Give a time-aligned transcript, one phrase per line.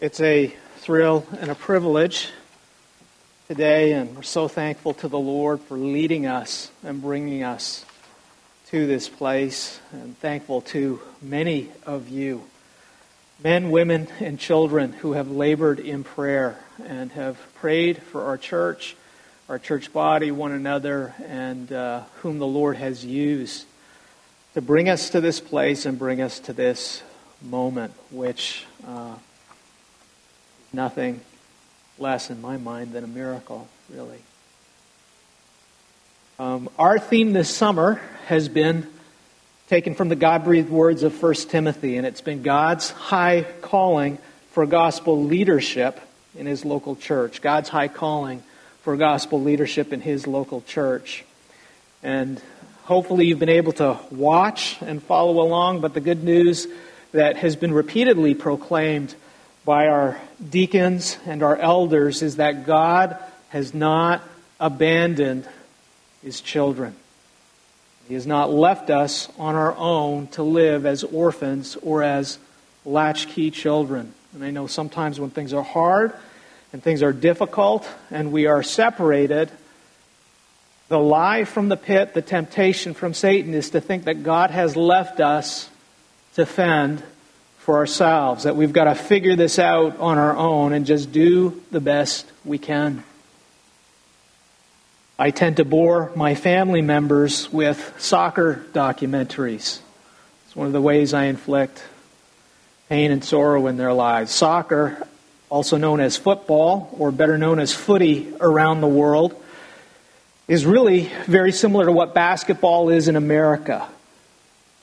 [0.00, 2.28] It's a thrill and a privilege
[3.48, 7.84] today, and we're so thankful to the Lord for leading us and bringing us
[8.68, 12.44] to this place, and thankful to many of you,
[13.42, 16.56] men, women, and children who have labored in prayer
[16.86, 18.94] and have prayed for our church,
[19.48, 23.66] our church body, one another, and uh, whom the Lord has used
[24.54, 27.02] to bring us to this place and bring us to this
[27.42, 29.14] moment, which uh,
[30.72, 31.20] nothing
[31.98, 34.18] less in my mind than a miracle, really.
[36.38, 38.86] Um, our theme this summer has been
[39.68, 44.18] taken from the God breathed words of 1 Timothy, and it's been God's high calling
[44.52, 46.00] for gospel leadership
[46.36, 47.42] in his local church.
[47.42, 48.42] God's high calling
[48.82, 51.24] for gospel leadership in his local church.
[52.02, 52.40] And
[52.84, 56.66] hopefully you've been able to watch and follow along, but the good news
[57.12, 59.14] that has been repeatedly proclaimed
[59.64, 63.16] by our deacons and our elders is that God
[63.50, 64.22] has not
[64.58, 65.46] abandoned
[66.22, 66.94] his children.
[68.08, 72.38] He has not left us on our own to live as orphans or as
[72.84, 74.14] latchkey children.
[74.34, 76.12] And I know sometimes when things are hard
[76.72, 79.50] and things are difficult and we are separated,
[80.88, 84.76] the lie from the pit, the temptation from Satan is to think that God has
[84.76, 85.68] left us
[86.34, 87.02] to fend
[87.58, 91.60] for ourselves, that we've got to figure this out on our own and just do
[91.70, 93.04] the best we can.
[95.18, 99.80] I tend to bore my family members with soccer documentaries.
[100.46, 101.84] It's one of the ways I inflict
[102.88, 104.32] pain and sorrow in their lives.
[104.32, 105.06] Soccer,
[105.50, 109.40] also known as football, or better known as footy around the world,
[110.48, 113.86] is really very similar to what basketball is in America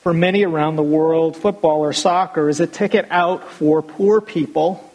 [0.08, 4.90] for many around the world, football or soccer is a ticket out for poor people,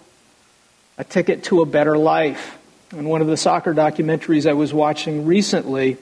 [0.98, 2.58] a ticket to a better life.
[2.90, 5.98] And one of the soccer documentaries I was watching recently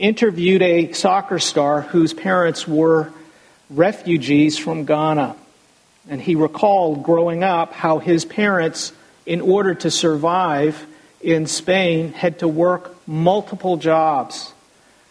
[0.00, 3.12] interviewed a soccer star whose parents were
[3.70, 5.36] refugees from Ghana.
[6.08, 8.92] And he recalled growing up how his parents,
[9.26, 10.84] in order to survive
[11.20, 14.52] in Spain, had to work multiple jobs.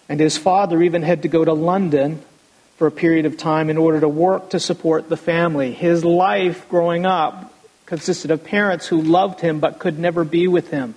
[0.09, 2.21] And his father even had to go to London
[2.77, 5.73] for a period of time in order to work to support the family.
[5.73, 7.53] His life growing up
[7.85, 10.93] consisted of parents who loved him but could never be with him.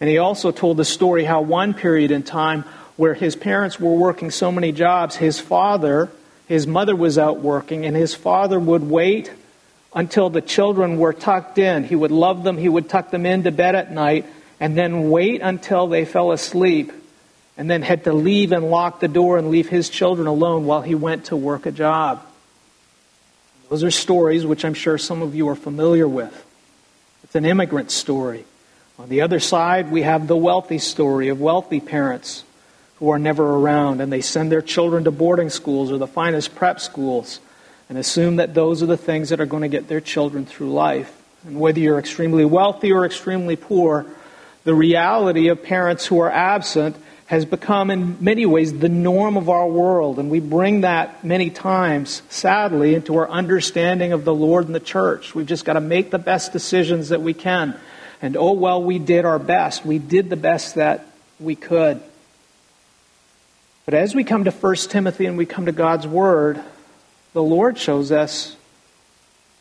[0.00, 2.64] And he also told the story how one period in time
[2.96, 6.08] where his parents were working so many jobs, his father,
[6.46, 9.30] his mother was out working, and his father would wait
[9.94, 11.84] until the children were tucked in.
[11.84, 14.24] He would love them, he would tuck them into bed at night,
[14.58, 16.92] and then wait until they fell asleep
[17.58, 20.80] and then had to leave and lock the door and leave his children alone while
[20.80, 22.24] he went to work a job.
[23.68, 26.46] Those are stories which I'm sure some of you are familiar with.
[27.24, 28.44] It's an immigrant story.
[28.98, 32.44] On the other side, we have the wealthy story of wealthy parents
[33.00, 36.54] who are never around and they send their children to boarding schools or the finest
[36.54, 37.40] prep schools
[37.88, 40.72] and assume that those are the things that are going to get their children through
[40.72, 41.12] life.
[41.44, 44.06] And whether you're extremely wealthy or extremely poor,
[44.64, 46.96] the reality of parents who are absent
[47.28, 50.18] has become, in many ways, the norm of our world.
[50.18, 54.80] And we bring that many times, sadly, into our understanding of the Lord and the
[54.80, 55.34] church.
[55.34, 57.78] We've just got to make the best decisions that we can.
[58.22, 59.84] And oh, well, we did our best.
[59.84, 61.04] We did the best that
[61.38, 62.00] we could.
[63.84, 66.58] But as we come to 1 Timothy and we come to God's Word,
[67.34, 68.56] the Lord shows us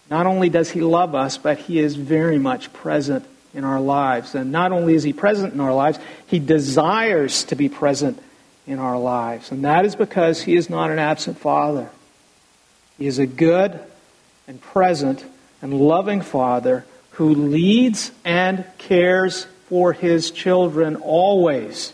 [0.10, 4.36] not only does He love us, but He is very much present in our lives.
[4.36, 8.22] And not only is He present in our lives, He desires to be present
[8.66, 9.52] in our lives.
[9.52, 11.90] And that is because He is not an absent Father.
[12.98, 13.80] He is a good
[14.48, 15.26] and present
[15.62, 21.94] and loving Father who leads and cares for His children always.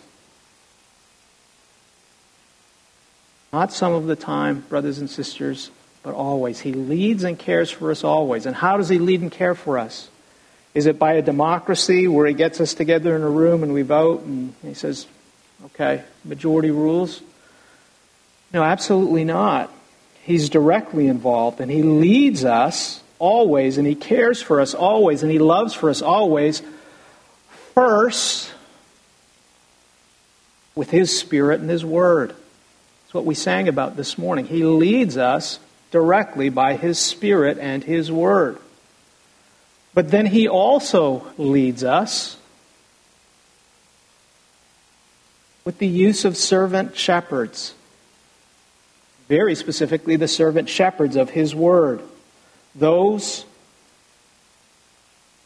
[3.51, 5.69] Not some of the time, brothers and sisters,
[6.01, 6.59] but always.
[6.59, 8.45] He leads and cares for us always.
[8.45, 10.09] And how does He lead and care for us?
[10.73, 13.83] Is it by a democracy where he gets us together in a room and we
[13.83, 15.05] vote and he says,
[15.65, 17.21] okay, majority rules?
[18.51, 19.71] No, absolutely not.
[20.23, 25.31] He's directly involved and he leads us always and he cares for us always and
[25.31, 26.61] he loves for us always
[27.73, 28.51] first
[30.75, 32.29] with his spirit and his word.
[32.29, 34.45] That's what we sang about this morning.
[34.45, 35.59] He leads us
[35.91, 38.57] directly by his spirit and his word.
[39.93, 42.37] But then he also leads us
[45.65, 47.73] with the use of servant shepherds.
[49.27, 52.01] Very specifically, the servant shepherds of his word.
[52.75, 53.45] those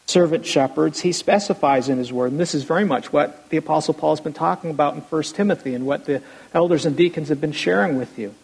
[0.06, 2.32] servant shepherds he specifies in his word.
[2.32, 5.22] And this is very much what the Apostle Paul has been talking about in 1
[5.22, 6.22] Timothy and what the
[6.54, 8.34] elders and deacons have been sharing with you.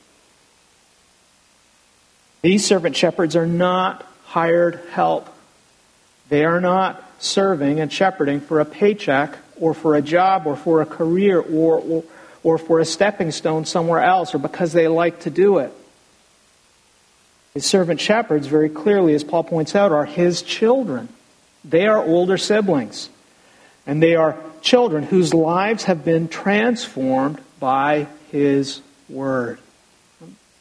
[2.43, 5.34] These servant shepherds are not hired help.
[6.35, 10.83] They are not serving and shepherding for a paycheck or for a job or for
[10.83, 12.05] a career or, or,
[12.43, 15.73] or for a stepping stone somewhere else or because they like to do it.
[17.55, 21.09] His servant shepherds, very clearly, as Paul points out, are his children.
[21.65, 23.11] They are older siblings.
[23.87, 29.61] And they are children whose lives have been transformed by his word.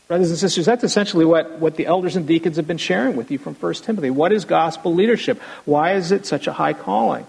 [0.08, 3.32] Brothers and sisters, that's essentially what, what the elders and deacons have been sharing with
[3.32, 4.10] you from 1 Timothy.
[4.10, 5.42] What is gospel leadership?
[5.66, 7.26] Why is it such a high calling?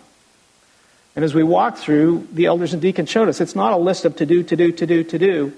[1.16, 4.04] And as we walk through, the elders and deacons showed us it's not a list
[4.04, 5.52] of to do, to do, to do, to do.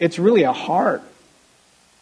[0.00, 1.02] It's really a heart.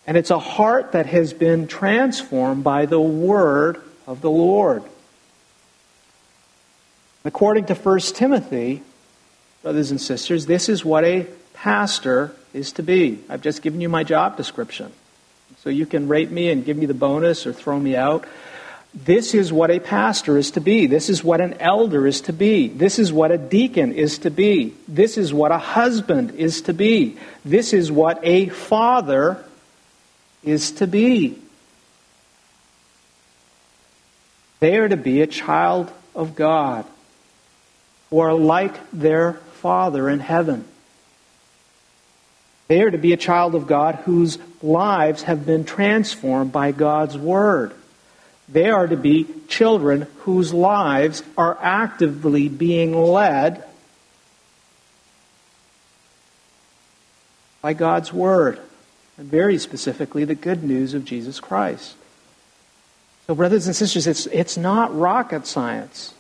[0.07, 4.85] And it's a heart that has been transformed by the word of the Lord.
[7.25, 8.83] According to 1 Timothy,
[9.65, 13.21] brothers and sisters, this is what a pastor is to be.
[13.29, 14.93] I've just given you my job description.
[15.59, 18.27] So you can rate me and give me the bonus or throw me out.
[18.95, 20.87] This is what a pastor is to be.
[20.87, 22.69] This is what an elder is to be.
[22.69, 24.75] This is what a deacon is to be.
[24.89, 27.19] This is what a husband is to be.
[27.45, 29.45] This is what a father
[30.43, 31.39] is to be.
[34.61, 36.87] They are to be a child of God
[38.09, 40.65] who are like their Father in heaven.
[42.69, 47.17] They are to be a child of God whose lives have been transformed by God's
[47.17, 47.73] Word.
[48.49, 53.65] They are to be children whose lives are actively being led
[57.61, 58.61] by God's Word,
[59.19, 61.97] and very specifically, the good news of Jesus Christ.
[63.27, 66.15] So, brothers and sisters, it's, it's not rocket science.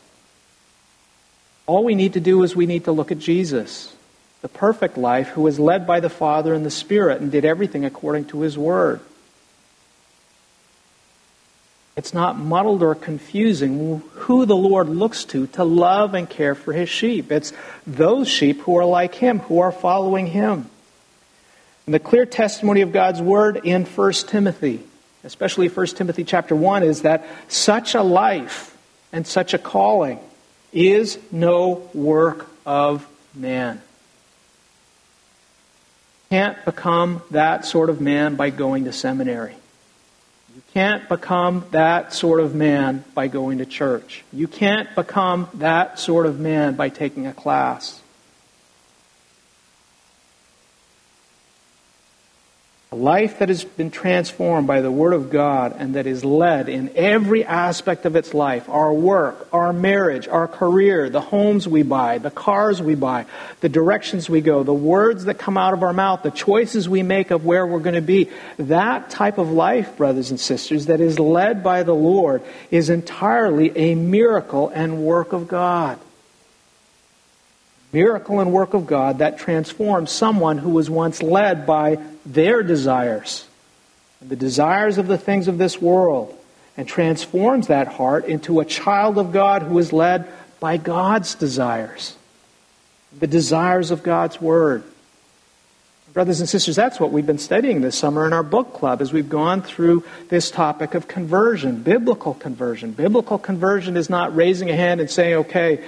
[1.66, 3.94] All we need to do is we need to look at Jesus,
[4.46, 7.84] the perfect life, who was led by the Father and the Spirit and did everything
[7.84, 9.00] according to His Word.
[11.96, 16.72] It's not muddled or confusing who the Lord looks to to love and care for
[16.72, 17.32] his sheep.
[17.32, 17.52] It's
[17.88, 20.70] those sheep who are like him, who are following him.
[21.86, 24.80] And the clear testimony of God's word in 1 Timothy,
[25.24, 28.78] especially 1 Timothy chapter 1, is that such a life
[29.10, 30.20] and such a calling
[30.72, 33.04] is no work of
[33.34, 33.82] man.
[36.30, 39.54] Can't become that sort of man by going to seminary.
[40.54, 44.24] You can't become that sort of man by going to church.
[44.32, 48.00] You can't become that sort of man by taking a class.
[52.96, 56.90] Life that has been transformed by the Word of God and that is led in
[56.96, 62.16] every aspect of its life our work, our marriage, our career, the homes we buy,
[62.16, 63.26] the cars we buy,
[63.60, 67.02] the directions we go, the words that come out of our mouth, the choices we
[67.02, 68.30] make of where we're going to be.
[68.56, 73.76] That type of life, brothers and sisters, that is led by the Lord is entirely
[73.76, 75.98] a miracle and work of God
[77.96, 81.96] miracle and work of God that transforms someone who was once led by
[82.26, 83.48] their desires,
[84.20, 86.36] the desires of the things of this world,
[86.76, 92.14] and transforms that heart into a child of God who is led by God's desires,
[93.18, 94.84] the desires of God's Word.
[96.12, 99.10] Brothers and sisters, that's what we've been studying this summer in our book club as
[99.10, 102.92] we've gone through this topic of conversion, biblical conversion.
[102.92, 105.82] Biblical conversion is not raising a hand and saying, okay,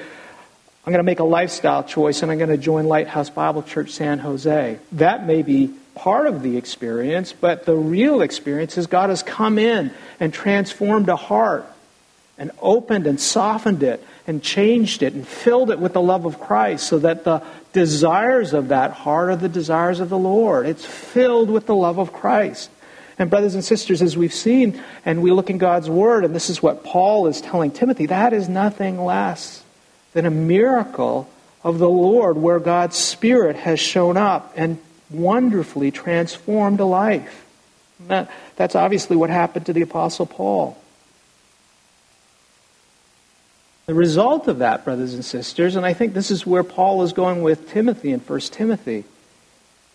[0.89, 3.91] I'm going to make a lifestyle choice and I'm going to join Lighthouse Bible Church
[3.91, 4.79] San Jose.
[4.93, 9.59] That may be part of the experience, but the real experience is God has come
[9.59, 11.67] in and transformed a heart
[12.39, 16.41] and opened and softened it and changed it and filled it with the love of
[16.41, 17.43] Christ so that the
[17.75, 20.65] desires of that heart are the desires of the Lord.
[20.65, 22.71] It's filled with the love of Christ.
[23.19, 26.49] And, brothers and sisters, as we've seen, and we look in God's Word, and this
[26.49, 29.65] is what Paul is telling Timothy, that is nothing less
[30.13, 31.29] than a miracle
[31.63, 34.79] of the Lord where God's Spirit has shown up and
[35.11, 37.45] wonderfully transformed a life.
[38.07, 40.79] That, that's obviously what happened to the Apostle Paul.
[43.87, 47.13] The result of that, brothers and sisters, and I think this is where Paul is
[47.13, 49.05] going with Timothy in 1 Timothy,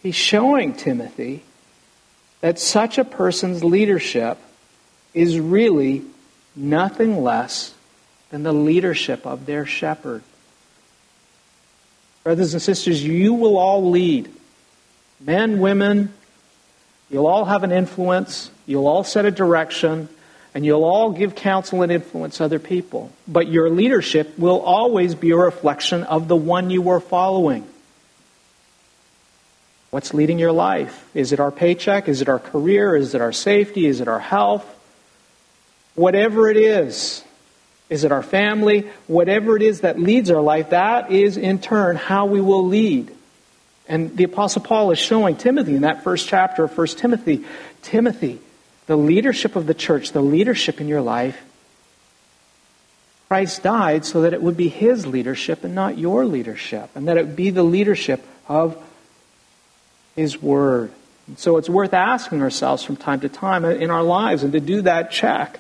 [0.01, 1.43] he's showing Timothy
[2.41, 4.37] that such a person's leadership
[5.13, 6.03] is really
[6.55, 7.73] nothing less
[8.33, 10.23] than the leadership of their shepherd.
[12.23, 14.27] Brothers and sisters, you will all lead.
[15.19, 16.11] Men, women,
[17.11, 18.49] you'll all have an influence.
[18.65, 20.09] You'll all set a direction.
[20.55, 23.11] and you'll all give counsel and influence other people.
[23.27, 27.67] But your leadership will always be a reflection of the one you are following.
[29.91, 31.07] What's leading your life?
[31.13, 32.07] Is it our paycheck?
[32.07, 32.95] Is it our career?
[32.95, 33.85] Is it our safety?
[33.85, 34.65] Is it our health?
[35.93, 37.23] Whatever it is,
[37.93, 38.87] is it our family?
[39.05, 43.15] Whatever it is that leads our life, that is in turn how we will lead.
[43.87, 47.45] And the Apostle Paul is showing Timothy in that first chapter of 1 Timothy
[47.83, 48.39] Timothy,
[48.87, 51.39] the leadership of the church, the leadership in your life,
[53.27, 57.17] Christ died so that it would be his leadership and not your leadership, and that
[57.17, 58.75] it would be the leadership of
[60.15, 60.91] his word.
[61.27, 64.59] And so it's worth asking ourselves from time to time in our lives and to
[64.59, 65.59] do that check.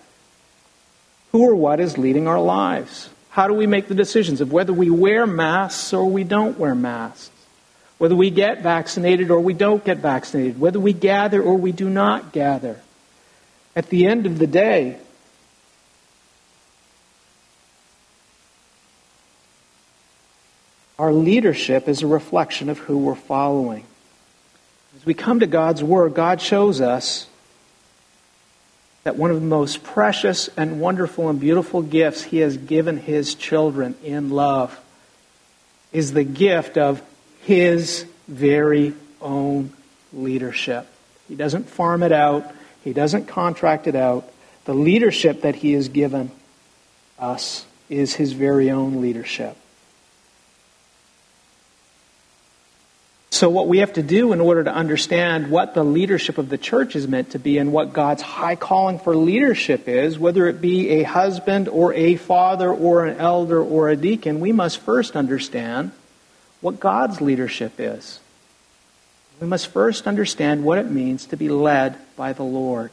[1.33, 3.09] Who or what is leading our lives?
[3.29, 6.75] How do we make the decisions of whether we wear masks or we don't wear
[6.75, 7.31] masks?
[7.97, 10.59] Whether we get vaccinated or we don't get vaccinated?
[10.59, 12.79] Whether we gather or we do not gather?
[13.75, 14.99] At the end of the day,
[20.99, 23.85] our leadership is a reflection of who we're following.
[24.95, 27.25] As we come to God's Word, God shows us
[29.03, 33.35] that one of the most precious and wonderful and beautiful gifts He has given His
[33.35, 34.79] children in love
[35.91, 37.01] is the gift of
[37.41, 39.71] His very own
[40.13, 40.87] leadership.
[41.27, 42.53] He doesn't farm it out.
[42.83, 44.31] He doesn't contract it out.
[44.65, 46.31] The leadership that He has given
[47.19, 49.57] us is His very own leadership.
[53.43, 56.57] So, what we have to do in order to understand what the leadership of the
[56.57, 60.61] church is meant to be and what God's high calling for leadership is, whether it
[60.61, 65.17] be a husband or a father or an elder or a deacon, we must first
[65.17, 65.91] understand
[66.61, 68.21] what God's leadership is.
[69.41, 72.91] We must first understand what it means to be led by the Lord.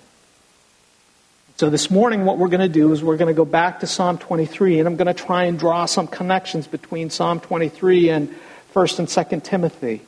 [1.58, 3.86] So, this morning, what we're going to do is we're going to go back to
[3.86, 8.34] Psalm 23, and I'm going to try and draw some connections between Psalm 23 and
[8.74, 10.00] 1st and 2nd Timothy.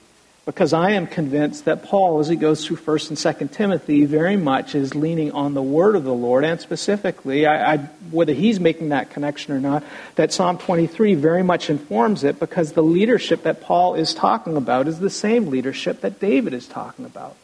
[0.45, 4.37] Because I am convinced that Paul, as he goes through 1st and 2nd Timothy, very
[4.37, 7.77] much is leaning on the word of the Lord, and specifically, I, I,
[8.11, 9.85] whether he's making that connection or not,
[10.17, 14.89] that Psalm 23 very much informs it because the leadership that Paul is talking about
[14.89, 17.37] is the same leadership that David is talking about.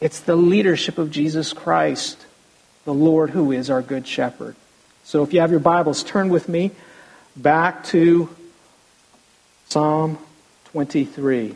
[0.00, 2.26] It's the leadership of Jesus Christ,
[2.84, 4.56] the Lord who is our good shepherd.
[5.04, 6.72] So if you have your Bibles, turn with me
[7.36, 8.28] back to
[9.68, 10.18] Psalm
[10.72, 11.54] 23.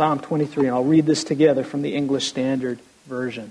[0.00, 3.50] Psalm 23, and I'll read this together from the English Standard Version.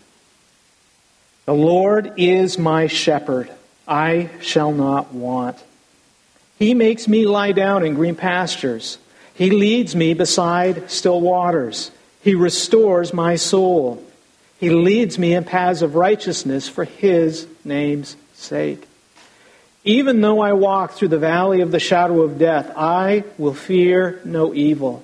[1.44, 3.52] The Lord is my shepherd,
[3.86, 5.62] I shall not want.
[6.58, 8.98] He makes me lie down in green pastures.
[9.34, 11.92] He leads me beside still waters.
[12.22, 14.02] He restores my soul.
[14.58, 18.88] He leads me in paths of righteousness for his name's sake.
[19.84, 24.22] Even though I walk through the valley of the shadow of death, I will fear
[24.24, 25.04] no evil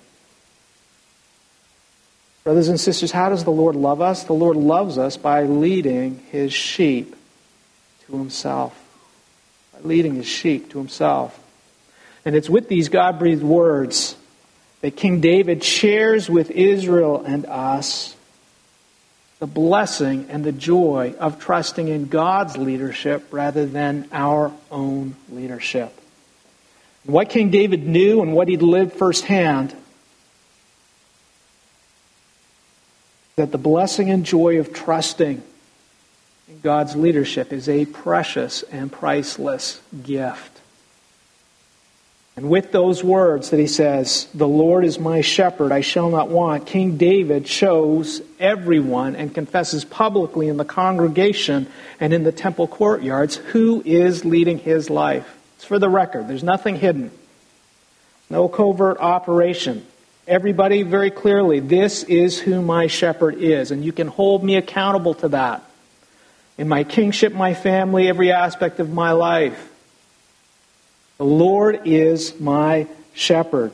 [2.43, 4.23] Brothers and sisters, how does the Lord love us?
[4.23, 7.15] The Lord loves us by leading his sheep
[8.07, 8.77] to himself.
[9.73, 11.37] By leading his sheep to himself.
[12.25, 14.15] And it's with these God breathed words
[14.81, 18.15] that King David shares with Israel and us
[19.39, 25.95] the blessing and the joy of trusting in God's leadership rather than our own leadership.
[27.05, 29.75] What King David knew and what he'd lived firsthand
[33.35, 35.41] that the blessing and joy of trusting
[36.47, 40.59] in God's leadership is a precious and priceless gift.
[42.35, 46.29] And with those words that he says, The Lord is my shepherd, I shall not
[46.29, 51.67] want, King David shows everyone and confesses publicly in the congregation
[51.99, 55.37] and in the temple courtyards who is leading his life.
[55.57, 57.11] It's for the record, there's nothing hidden,
[58.29, 59.85] no covert operation
[60.31, 65.13] everybody very clearly this is who my shepherd is, and you can hold me accountable
[65.15, 65.61] to that.
[66.57, 69.69] In my kingship, my family, every aspect of my life.
[71.17, 73.73] The Lord is my shepherd.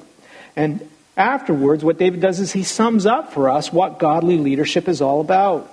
[0.56, 5.00] And afterwards, what David does is he sums up for us what godly leadership is
[5.00, 5.72] all about.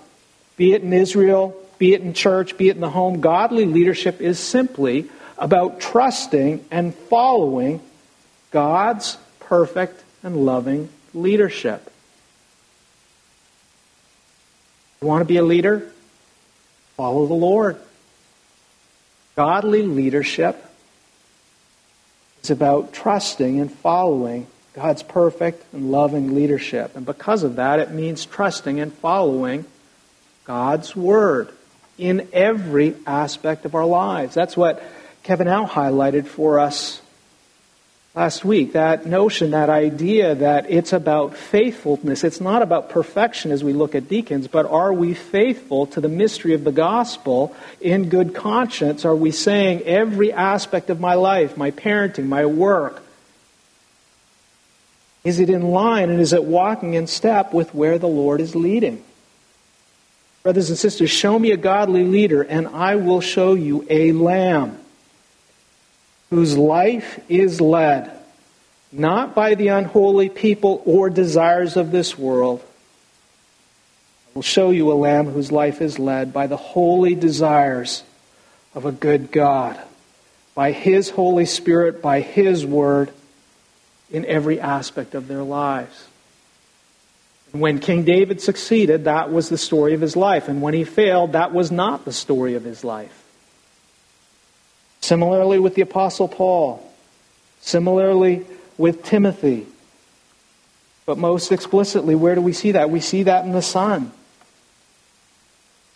[0.58, 4.20] Be it in Israel, be it in church, be it in the home, godly leadership
[4.20, 7.80] is simply about trusting and following
[8.50, 11.92] God's perfect and loving leadership.
[15.00, 15.92] You want to be a leader?
[16.96, 17.76] Follow the Lord.
[19.36, 20.64] Godly leadership
[22.42, 26.96] is about trusting and following God's perfect and loving leadership.
[26.96, 29.66] And because of that, it means trusting and following
[30.44, 31.50] God's Word
[31.98, 34.34] in every aspect of our lives.
[34.34, 34.82] That's what
[35.22, 37.00] Kevin Al highlighted for us
[38.14, 38.74] last week.
[38.74, 42.22] That notion, that idea that it's about faithfulness.
[42.22, 46.08] It's not about perfection as we look at deacons, but are we faithful to the
[46.08, 49.04] mystery of the gospel in good conscience?
[49.04, 53.02] Are we saying every aspect of my life, my parenting, my work,
[55.24, 58.54] is it in line and is it walking in step with where the Lord is
[58.54, 59.02] leading?
[60.42, 64.78] Brothers and sisters, show me a godly leader, and I will show you a lamb
[66.34, 68.10] whose life is led
[68.94, 72.60] not by the unholy people or desires of this world.
[74.28, 78.04] I will show you a lamb whose life is led by the holy desires
[78.74, 79.80] of a good God,
[80.54, 83.10] by His Holy Spirit, by His Word
[84.10, 86.06] in every aspect of their lives.
[87.50, 90.48] When King David succeeded, that was the story of his life.
[90.48, 93.23] And when he failed, that was not the story of his life.
[95.04, 96.82] Similarly with the Apostle Paul.
[97.60, 98.46] Similarly
[98.78, 99.66] with Timothy.
[101.04, 102.88] But most explicitly, where do we see that?
[102.88, 104.12] We see that in the Son.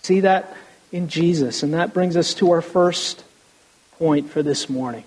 [0.02, 0.54] See that
[0.92, 1.62] in Jesus.
[1.62, 3.24] And that brings us to our first
[3.92, 5.04] point for this morning.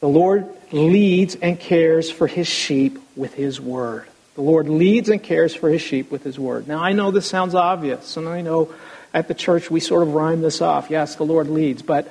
[0.00, 4.06] The Lord leads and cares for his sheep with his word.
[4.36, 6.66] The Lord leads and cares for his sheep with his word.
[6.66, 8.74] Now, I know this sounds obvious, and I know
[9.12, 10.88] at the church we sort of rhyme this off.
[10.88, 12.10] Yes, the Lord leads, but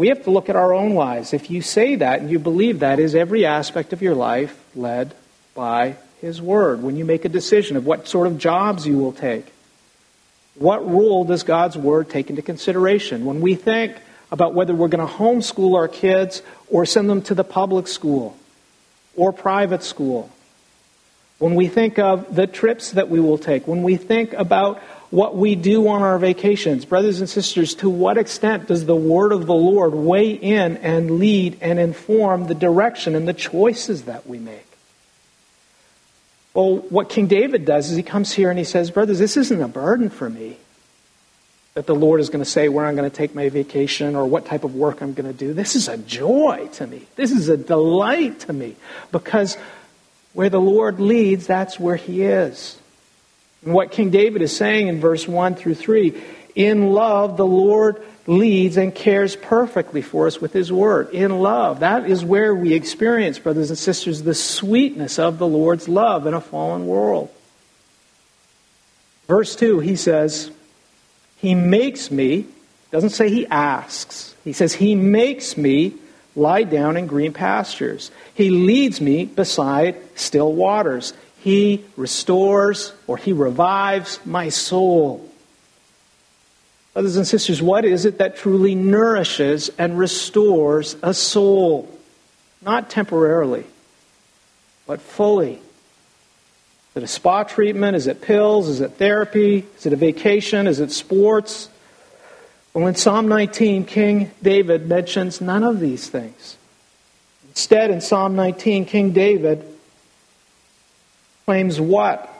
[0.00, 1.34] we have to look at our own lives.
[1.34, 5.14] If you say that and you believe that, is every aspect of your life led
[5.54, 6.82] by His Word?
[6.82, 9.44] When you make a decision of what sort of jobs you will take,
[10.54, 13.26] what role does God's Word take into consideration?
[13.26, 13.94] When we think
[14.32, 18.38] about whether we're going to homeschool our kids or send them to the public school
[19.16, 20.30] or private school,
[21.38, 25.36] when we think of the trips that we will take, when we think about what
[25.36, 26.84] we do on our vacations.
[26.84, 31.18] Brothers and sisters, to what extent does the word of the Lord weigh in and
[31.18, 34.66] lead and inform the direction and the choices that we make?
[36.54, 39.60] Well, what King David does is he comes here and he says, Brothers, this isn't
[39.60, 40.56] a burden for me
[41.74, 44.26] that the Lord is going to say where I'm going to take my vacation or
[44.26, 45.54] what type of work I'm going to do.
[45.54, 47.06] This is a joy to me.
[47.14, 48.74] This is a delight to me
[49.12, 49.56] because
[50.32, 52.79] where the Lord leads, that's where He is.
[53.64, 56.20] And what King David is saying in verse 1 through 3
[56.54, 61.10] in love, the Lord leads and cares perfectly for us with His Word.
[61.10, 61.80] In love.
[61.80, 66.34] That is where we experience, brothers and sisters, the sweetness of the Lord's love in
[66.34, 67.30] a fallen world.
[69.26, 70.50] Verse 2, he says,
[71.36, 72.46] He makes me,
[72.90, 75.94] doesn't say He asks, He says, He makes me
[76.36, 78.10] lie down in green pastures.
[78.34, 81.12] He leads me beside still waters.
[81.40, 85.26] He restores or He revives my soul.
[86.92, 91.88] Brothers and sisters, what is it that truly nourishes and restores a soul?
[92.62, 93.64] Not temporarily,
[94.86, 95.52] but fully.
[95.52, 97.96] Is it a spa treatment?
[97.96, 98.68] Is it pills?
[98.68, 99.64] Is it therapy?
[99.78, 100.66] Is it a vacation?
[100.66, 101.68] Is it sports?
[102.74, 106.56] Well, in Psalm 19, King David mentions none of these things.
[107.48, 109.64] Instead, in Psalm 19, King David
[111.50, 112.32] claims what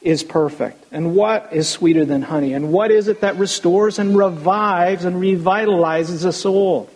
[0.00, 4.16] is perfect and what is sweeter than honey and what is it that restores and
[4.16, 6.88] revives and revitalizes a soul.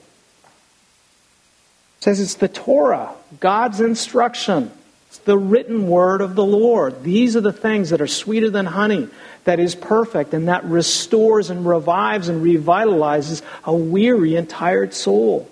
[1.97, 4.71] It says it's the Torah, God's instruction.
[5.09, 7.03] It's the written word of the Lord.
[7.03, 9.09] These are the things that are sweeter than honey,
[9.43, 15.51] that is perfect, and that restores and revives and revitalizes a weary and tired soul.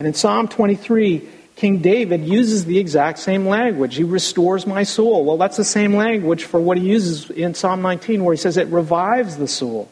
[0.00, 3.94] And in Psalm 23, King David uses the exact same language.
[3.94, 5.24] He restores my soul.
[5.24, 8.56] Well, that's the same language for what he uses in Psalm 19, where he says
[8.56, 9.88] it revives the soul.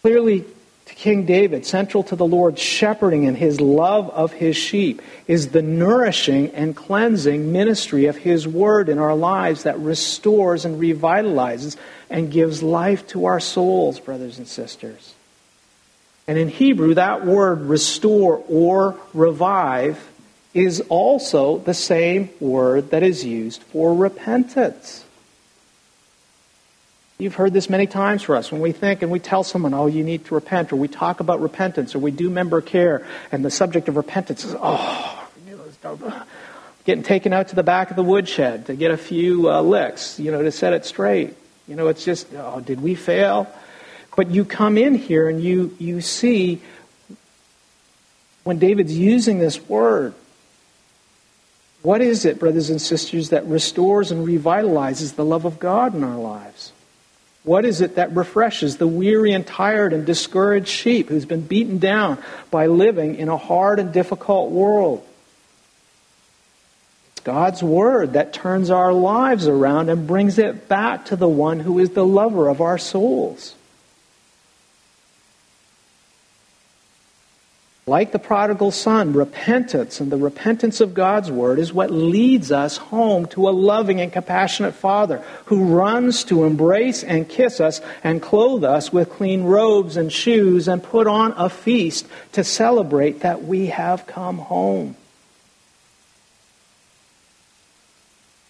[0.00, 0.44] Clearly,
[0.86, 5.48] to King David, central to the Lord's shepherding and his love of his sheep, is
[5.48, 11.76] the nourishing and cleansing ministry of his word in our lives that restores and revitalizes
[12.10, 15.13] and gives life to our souls, brothers and sisters.
[16.26, 20.10] And in Hebrew, that word restore or revive
[20.54, 25.04] is also the same word that is used for repentance.
[27.18, 29.86] You've heard this many times for us when we think and we tell someone, oh,
[29.86, 33.44] you need to repent, or we talk about repentance, or we do member care, and
[33.44, 35.28] the subject of repentance is, oh,
[36.84, 40.18] getting taken out to the back of the woodshed to get a few uh, licks,
[40.18, 41.34] you know, to set it straight.
[41.68, 43.46] You know, it's just, oh, did we fail?
[44.16, 46.62] But you come in here and you, you see
[48.44, 50.14] when David's using this word,
[51.82, 56.04] what is it, brothers and sisters, that restores and revitalizes the love of God in
[56.04, 56.72] our lives?
[57.42, 61.78] What is it that refreshes the weary and tired and discouraged sheep who's been beaten
[61.78, 65.06] down by living in a hard and difficult world?
[67.12, 71.60] It's God's Word that turns our lives around and brings it back to the one
[71.60, 73.54] who is the lover of our souls.
[77.86, 82.78] Like the prodigal son, repentance and the repentance of God's word is what leads us
[82.78, 88.22] home to a loving and compassionate Father who runs to embrace and kiss us and
[88.22, 93.44] clothe us with clean robes and shoes and put on a feast to celebrate that
[93.44, 94.96] we have come home.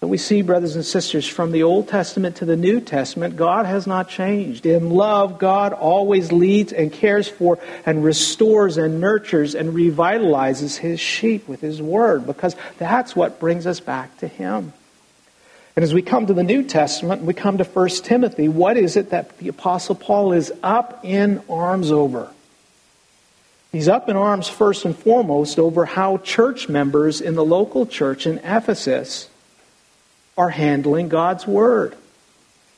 [0.09, 3.87] We see, brothers and sisters, from the Old Testament to the New Testament, God has
[3.87, 4.67] not changed.
[4.67, 10.99] In love, God always leads and cares for and restores and nurtures and revitalizes his
[10.99, 14.73] sheep with his word because that's what brings us back to him.
[15.77, 18.97] And as we come to the New Testament, we come to 1 Timothy, what is
[18.97, 22.31] it that the Apostle Paul is up in arms over?
[23.73, 28.25] He's up in arms first and foremost over how church members in the local church
[28.25, 29.29] in Ephesus
[30.37, 31.97] are handling God's Word.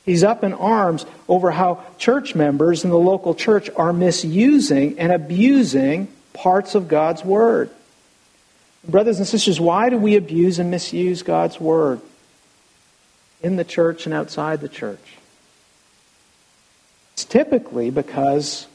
[0.05, 5.11] He's up in arms over how church members in the local church are misusing and
[5.11, 7.71] abusing parts of God's Word.
[8.87, 12.01] Brothers and sisters, why do we abuse and misuse God's Word
[13.43, 15.17] in the church and outside the church?
[17.15, 18.67] It's typically because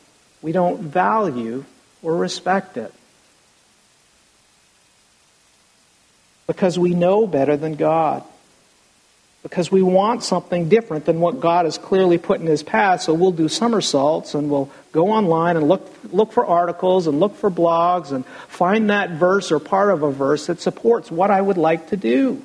[0.41, 1.63] we don't value
[2.03, 2.91] or respect it.
[6.47, 8.23] Because we know better than God
[9.43, 13.01] because we want something different than what God has clearly put in His path.
[13.01, 17.35] So we'll do somersaults and we'll go online and look, look for articles and look
[17.35, 21.41] for blogs and find that verse or part of a verse that supports what I
[21.41, 22.43] would like to do.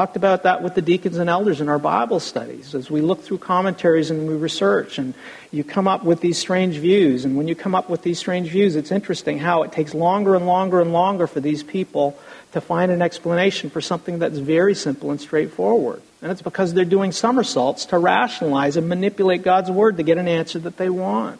[0.00, 3.22] Talked about that with the deacons and elders in our Bible studies as we look
[3.22, 5.12] through commentaries and we research and
[5.52, 7.26] you come up with these strange views.
[7.26, 10.34] And when you come up with these strange views, it's interesting how it takes longer
[10.34, 12.18] and longer and longer for these people
[12.52, 16.00] to find an explanation for something that's very simple and straightforward.
[16.22, 20.28] And it's because they're doing somersaults to rationalize and manipulate God's word to get an
[20.28, 21.38] answer that they want.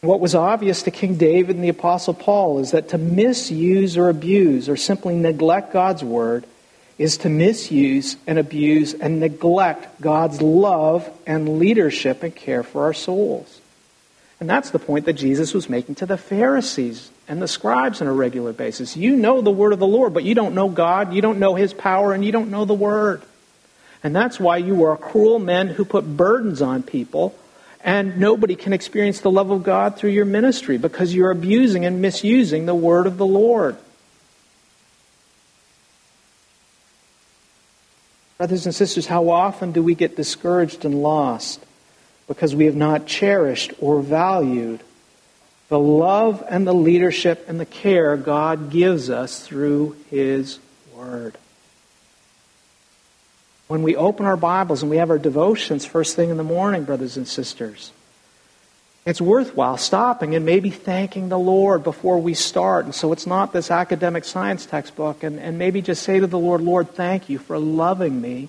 [0.00, 4.08] What was obvious to King David and the Apostle Paul is that to misuse or
[4.08, 6.44] abuse or simply neglect God's word
[6.98, 12.94] is to misuse and abuse and neglect God's love and leadership and care for our
[12.94, 13.60] souls.
[14.40, 18.06] And that's the point that Jesus was making to the Pharisees and the scribes on
[18.06, 18.96] a regular basis.
[18.96, 21.56] You know the word of the Lord, but you don't know God, you don't know
[21.56, 23.22] his power, and you don't know the word.
[24.04, 27.34] And that's why you are cruel men who put burdens on people
[27.82, 32.02] and nobody can experience the love of God through your ministry because you're abusing and
[32.02, 33.76] misusing the word of the Lord.
[38.36, 41.64] Brothers and sisters, how often do we get discouraged and lost
[42.28, 44.80] because we have not cherished or valued
[45.68, 50.60] the love and the leadership and the care God gives us through His
[50.94, 51.36] Word?
[53.68, 56.84] When we open our Bibles and we have our devotions first thing in the morning,
[56.84, 57.92] brothers and sisters,
[59.04, 62.86] it's worthwhile stopping and maybe thanking the Lord before we start.
[62.86, 65.22] And so it's not this academic science textbook.
[65.22, 68.48] And, and maybe just say to the Lord, Lord, thank you for loving me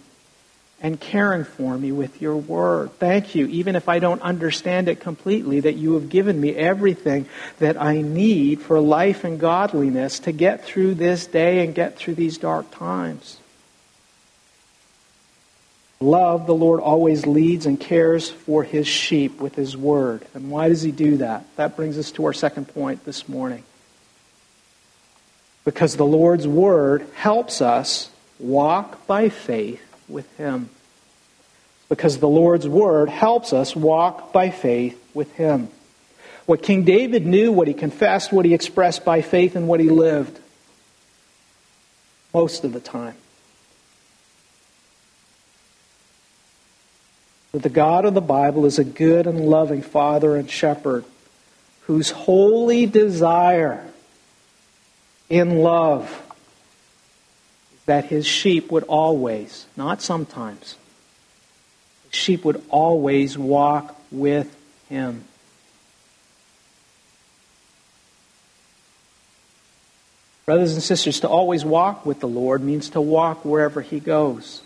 [0.81, 2.91] and caring for me with your word.
[2.99, 7.25] Thank you, even if I don't understand it completely, that you have given me everything
[7.59, 12.15] that I need for life and godliness to get through this day and get through
[12.15, 13.37] these dark times.
[16.01, 20.25] Love, the Lord always leads and cares for his sheep with his word.
[20.33, 21.45] And why does he do that?
[21.57, 23.63] That brings us to our second point this morning.
[25.65, 28.09] Because the Lord's word helps us
[28.39, 30.69] walk by faith with him.
[31.89, 35.67] Because the Lord's word helps us walk by faith with him.
[36.45, 39.89] What King David knew, what he confessed, what he expressed by faith, and what he
[39.89, 40.39] lived.
[42.33, 43.15] Most of the time.
[47.51, 51.05] That the God of the Bible is a good and loving Father and Shepherd
[51.81, 53.83] whose holy desire
[55.29, 56.03] in love
[57.73, 60.75] is that his sheep would always, not sometimes,
[62.11, 64.55] sheep would always walk with
[64.89, 65.23] him.
[70.45, 74.61] Brothers and sisters, to always walk with the Lord means to walk wherever he goes.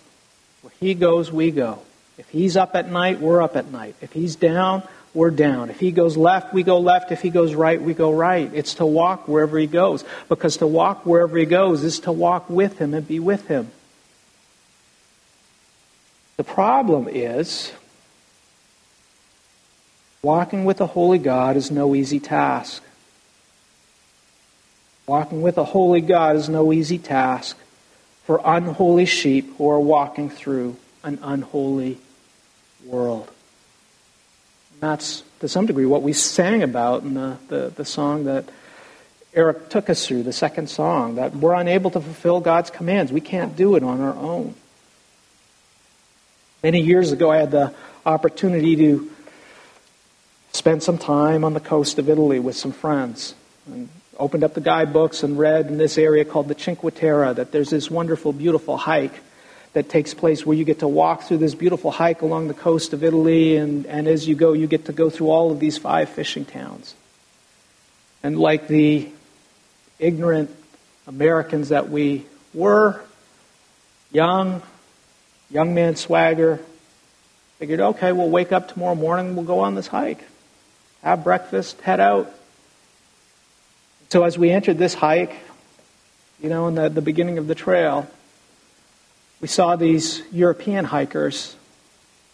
[0.61, 1.79] Where he goes, we go.
[2.17, 3.95] If he's up at night, we're up at night.
[4.01, 5.69] If he's down, we're down.
[5.69, 7.11] If he goes left, we go left.
[7.11, 8.49] If he goes right, we go right.
[8.53, 10.03] It's to walk wherever he goes.
[10.29, 13.71] Because to walk wherever he goes is to walk with him and be with him.
[16.37, 17.71] The problem is,
[20.21, 22.83] walking with a holy God is no easy task.
[25.05, 27.57] Walking with a holy God is no easy task
[28.23, 31.97] for unholy sheep who are walking through an unholy
[32.85, 33.29] world.
[34.73, 38.45] And That's, to some degree, what we sang about in the, the, the song that
[39.33, 43.11] Eric took us through, the second song, that we're unable to fulfill God's commands.
[43.11, 44.55] We can't do it on our own.
[46.61, 47.73] Many years ago, I had the
[48.05, 49.11] opportunity to
[50.51, 53.33] spend some time on the coast of Italy with some friends.
[53.65, 57.51] And opened up the guidebooks and read in this area called the Cinque Terre that
[57.51, 59.19] there's this wonderful, beautiful hike
[59.73, 62.93] that takes place where you get to walk through this beautiful hike along the coast
[62.93, 65.77] of Italy, and, and as you go, you get to go through all of these
[65.77, 66.93] five fishing towns.
[68.21, 69.09] And like the
[69.99, 70.55] ignorant
[71.07, 73.01] Americans that we were,
[74.11, 74.61] young,
[75.49, 76.59] young man swagger,
[77.57, 80.23] figured, okay, we'll wake up tomorrow morning, we'll go on this hike,
[81.01, 82.31] have breakfast, head out.
[84.09, 85.35] So as we entered this hike,
[86.41, 88.07] you know, in the, the beginning of the trail,
[89.43, 91.57] we saw these European hikers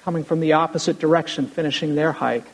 [0.03, 2.45] coming from the opposite direction, finishing their hike.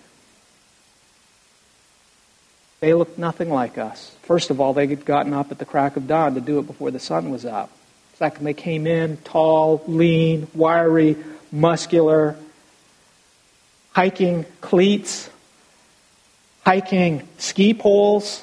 [2.79, 4.15] They looked nothing like us.
[4.21, 6.67] First of all, they had gotten up at the crack of dawn to do it
[6.67, 7.69] before the sun was up.
[8.13, 11.17] Second, they came in tall, lean, wiry,
[11.51, 12.37] muscular,
[13.91, 15.29] hiking cleats,
[16.65, 18.41] hiking ski poles.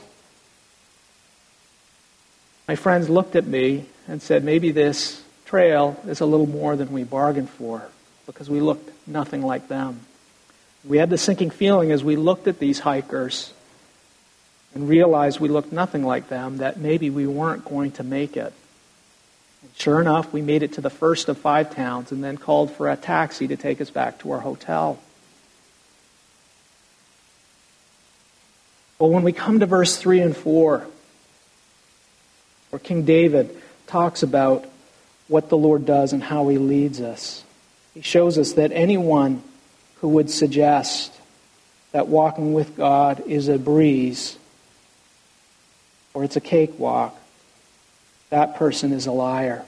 [2.69, 5.22] My friends looked at me and said, maybe this
[5.53, 7.83] trail is a little more than we bargained for
[8.25, 10.01] because we looked nothing like them.
[10.83, 13.53] We had the sinking feeling as we looked at these hikers
[14.75, 18.55] and realized we looked nothing like them that maybe we weren't going to make it.
[19.61, 22.73] And sure enough, we made it to the first of five towns and then called
[22.73, 24.99] for a taxi to take us back to our hotel.
[28.99, 30.87] Well, when we come to verse 3 and 4,
[32.71, 33.55] where King David
[33.87, 34.72] talks about
[35.29, 37.45] what the Lord does and how He leads us.
[37.95, 39.43] He shows us that anyone
[40.01, 41.13] who would suggest
[41.93, 44.39] that walking with God is a breeze
[46.15, 47.17] or it's a cakewalk,
[48.31, 49.65] that person is a liar.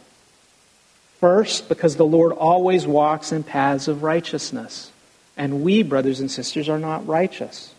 [1.20, 4.90] First, because the Lord always walks in paths of righteousness,
[5.36, 7.74] and we, brothers and sisters, are not righteous.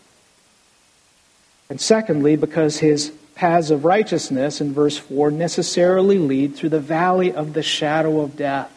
[1.69, 7.31] And secondly, because his paths of righteousness in verse 4 necessarily lead through the valley
[7.33, 8.71] of the shadow of death.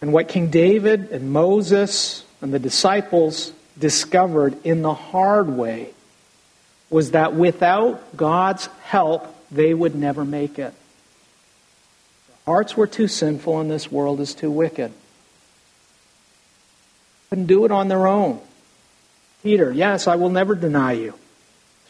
[0.00, 5.90] And what King David and Moses and the disciples discovered in the hard way
[6.90, 10.74] was that without God's help, they would never make it.
[12.28, 14.92] Their hearts were too sinful and this world is too wicked.
[17.28, 18.40] Couldn't do it on their own.
[19.42, 21.14] Peter, yes, I will never deny you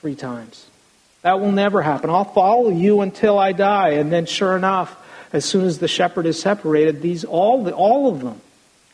[0.03, 0.67] three times.
[1.23, 2.11] That will never happen.
[2.11, 3.91] I'll follow you until I die.
[3.91, 4.95] And then, sure enough,
[5.33, 8.41] as soon as the shepherd is separated, these all, all of them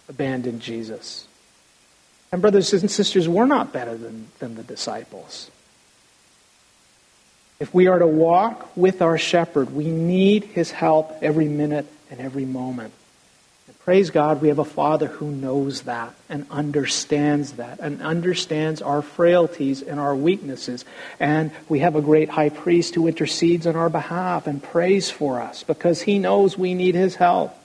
[0.08, 1.26] abandon Jesus.
[2.30, 5.50] And, brothers and sisters, we're not better than, than the disciples.
[7.58, 12.20] If we are to walk with our shepherd, we need his help every minute and
[12.20, 12.92] every moment.
[13.88, 19.00] Praise God, we have a Father who knows that and understands that and understands our
[19.00, 20.84] frailties and our weaknesses.
[21.18, 25.40] And we have a great high priest who intercedes on our behalf and prays for
[25.40, 27.56] us because he knows we need his help.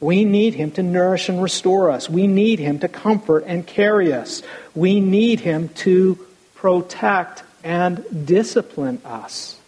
[0.00, 2.08] We need him to nourish and restore us.
[2.08, 4.42] We need him to comfort and carry us.
[4.74, 9.58] We need him to protect and discipline us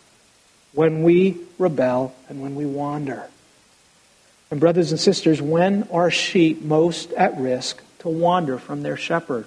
[0.72, 3.28] when we rebel and when we wander.
[4.50, 9.46] And, brothers and sisters, when are sheep most at risk to wander from their shepherd?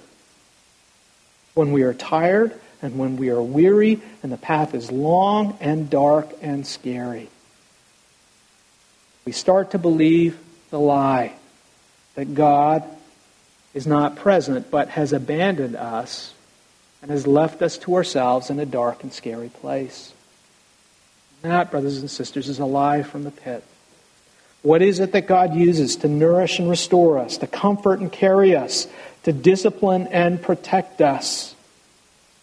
[1.54, 5.88] When we are tired and when we are weary and the path is long and
[5.90, 7.28] dark and scary.
[9.24, 10.38] We start to believe
[10.70, 11.34] the lie
[12.14, 12.84] that God
[13.74, 16.34] is not present but has abandoned us
[17.02, 20.12] and has left us to ourselves in a dark and scary place.
[21.42, 23.64] That, brothers and sisters, is a lie from the pit.
[24.62, 28.54] What is it that God uses to nourish and restore us, to comfort and carry
[28.54, 28.86] us,
[29.22, 31.54] to discipline and protect us,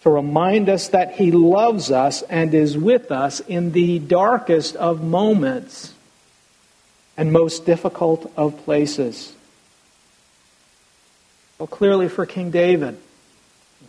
[0.01, 5.03] to remind us that He loves us and is with us in the darkest of
[5.03, 5.93] moments
[7.17, 9.33] and most difficult of places?
[11.59, 12.97] Well, clearly for King David,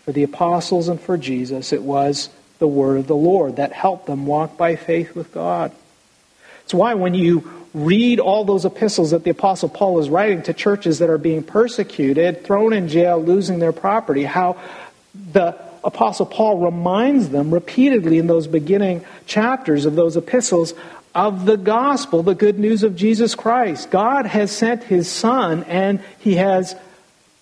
[0.04, 4.06] for the apostles, and for Jesus, it was the word of the Lord that helped
[4.06, 5.72] them walk by faith with God.
[6.64, 10.52] It's why when you read all those epistles that the Apostle Paul is writing to
[10.52, 14.56] churches that are being persecuted, thrown in jail, losing their property, how
[15.32, 20.74] the Apostle Paul reminds them repeatedly in those beginning chapters of those epistles
[21.14, 23.90] of the gospel, the good news of Jesus Christ.
[23.90, 26.74] God has sent his Son and he has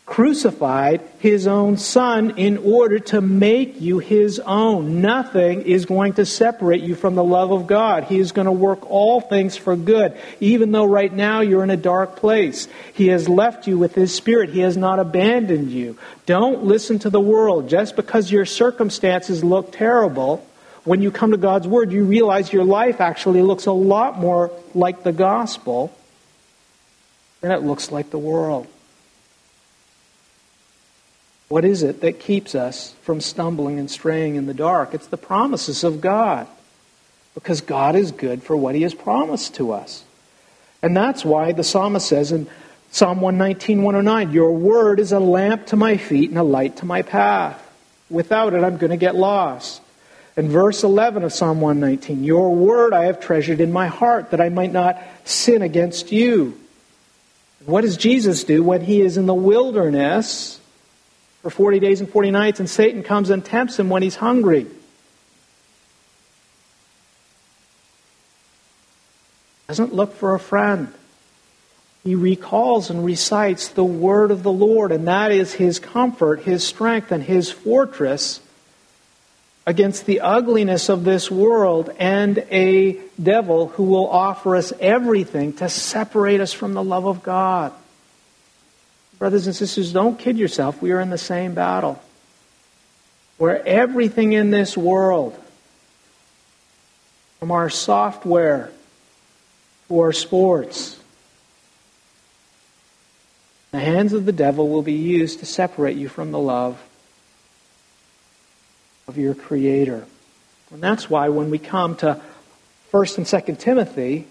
[0.07, 5.01] crucified his own son in order to make you his own.
[5.03, 8.05] Nothing is going to separate you from the love of God.
[8.05, 11.71] He is going to work all things for good, even though right now you're in
[11.71, 12.69] a dark place.
[12.95, 14.51] He has left you with his spirit.
[14.51, 15.99] He has not abandoned you.
[16.25, 17.69] Don't listen to the world.
[17.69, 20.47] Just because your circumstances look terrible,
[20.85, 24.53] when you come to God's word, you realize your life actually looks a lot more
[24.73, 25.93] like the gospel
[27.41, 28.69] than it looks like the world.
[31.49, 34.95] What is it that keeps us from stumbling and straying in the dark?
[34.95, 36.49] It's the promises of God.
[37.35, 40.05] Because God is good for what He has promised to us.
[40.83, 42.49] And that's why the psalmist says in
[42.91, 46.87] Psalm 119, 109, Your word is a lamp to my feet and a light to
[46.87, 47.63] my path.
[48.09, 49.83] Without it, I'm going to get lost.
[50.37, 54.41] And verse 11 of Psalm 119, Your word I have treasured in my heart that
[54.41, 56.59] I might not sin against you.
[57.65, 60.61] What does Jesus do when he is in the wilderness
[61.47, 64.67] for 40 days and 40 nights, and Satan comes and tempts him when he's hungry.
[69.69, 70.93] Doesn't look for a friend.
[72.03, 76.65] He recalls and recites the word of the Lord, and that is his comfort, his
[76.65, 78.41] strength, and his fortress
[79.69, 85.69] against the ugliness of this world and a devil who will offer us everything to
[85.69, 87.73] separate us from the love of God.
[89.19, 90.83] Brothers and sisters, don't kid yourself.
[90.83, 92.03] We are in the same battle.
[93.39, 95.39] Where everything in this world,
[97.39, 98.71] from our software
[99.89, 100.99] to our sports,
[103.73, 106.83] the hands of the devil will be used to separate you from the love
[109.07, 110.07] of your Creator.
[110.71, 112.21] And that's why when we come to
[112.93, 114.27] 1st and 2nd Timothy,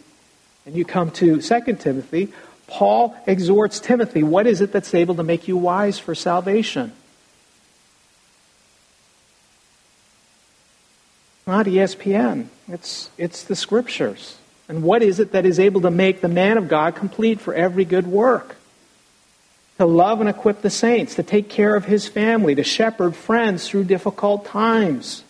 [0.65, 2.33] and you come to 2nd Timothy,
[2.67, 6.91] Paul exhorts Timothy what is it that's able to make you wise for salvation?
[11.47, 14.37] Not ESPN, it's, it's the scriptures.
[14.67, 17.53] And what is it that is able to make the man of God complete for
[17.53, 18.55] every good work?
[19.77, 23.67] To love and equip the saints, to take care of his family, to shepherd friends
[23.67, 25.23] through difficult times,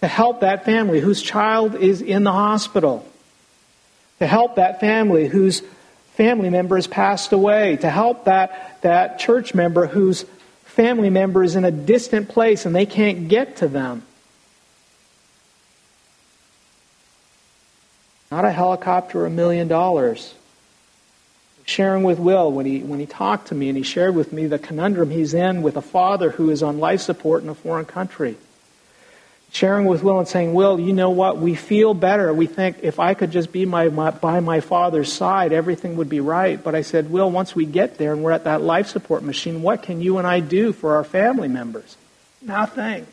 [0.00, 3.04] to help that family whose child is in the hospital,
[4.20, 5.62] to help that family whose
[6.18, 10.26] family member has passed away, to help that, that church member whose
[10.64, 14.02] family member is in a distant place and they can't get to them.
[18.32, 20.34] Not a helicopter or a million dollars.
[21.64, 24.48] Sharing with Will when he, when he talked to me and he shared with me
[24.48, 27.86] the conundrum he's in with a father who is on life support in a foreign
[27.86, 28.36] country
[29.52, 31.38] sharing with Will and saying, Will, you know what?
[31.38, 32.32] We feel better.
[32.32, 36.08] We think if I could just be my, my, by my father's side, everything would
[36.08, 36.62] be right.
[36.62, 39.62] But I said, Will, once we get there and we're at that life support machine,
[39.62, 41.96] what can you and I do for our family members?
[42.42, 43.06] Nothing.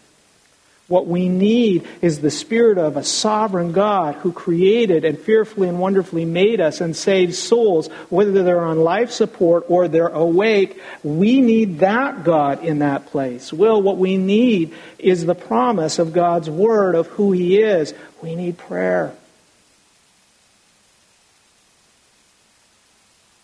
[0.87, 5.79] What we need is the spirit of a sovereign God who created and fearfully and
[5.79, 10.79] wonderfully made us and saved souls, whether they're on life support or they're awake.
[11.03, 13.51] We need that God in that place.
[13.51, 17.95] Will, what we need is the promise of God's word of who He is.
[18.21, 19.11] We need prayer.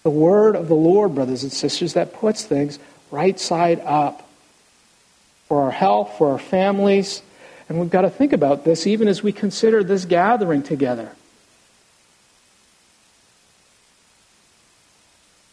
[0.03, 2.77] The word of the Lord, brothers and sisters, that puts things
[3.09, 4.29] right side up
[5.47, 7.23] for our health, for our families
[7.71, 11.09] and we've got to think about this even as we consider this gathering together.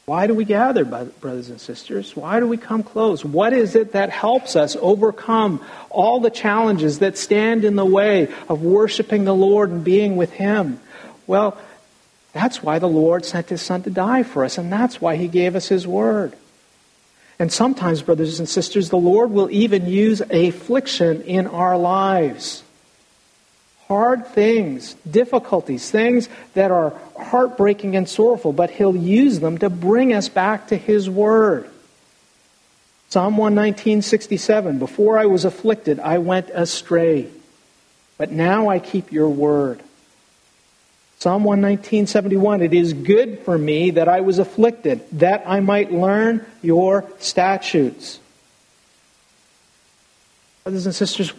[0.04, 2.16] Why do we gather, brothers and sisters?
[2.16, 3.24] Why do we come close?
[3.24, 8.34] What is it that helps us overcome all the challenges that stand in the way
[8.48, 10.80] of worshiping the Lord and being with Him?
[11.28, 11.56] Well,
[12.32, 15.28] that's why the Lord sent His Son to die for us, and that's why He
[15.28, 16.32] gave us His Word.
[17.38, 22.62] And sometimes, brothers and sisters, the Lord will even use affliction in our lives.
[23.86, 30.12] hard things, difficulties, things that are heartbreaking and sorrowful, but He'll use them to bring
[30.12, 31.66] us back to His Word.
[33.08, 37.28] Psalm 119:67 Before I was afflicted I went astray
[38.18, 39.80] but now I keep your word
[41.18, 46.46] Psalm 119:71 It is good for me that I was afflicted that I might learn
[46.62, 48.20] your statutes.
[50.62, 51.32] Brothers and sisters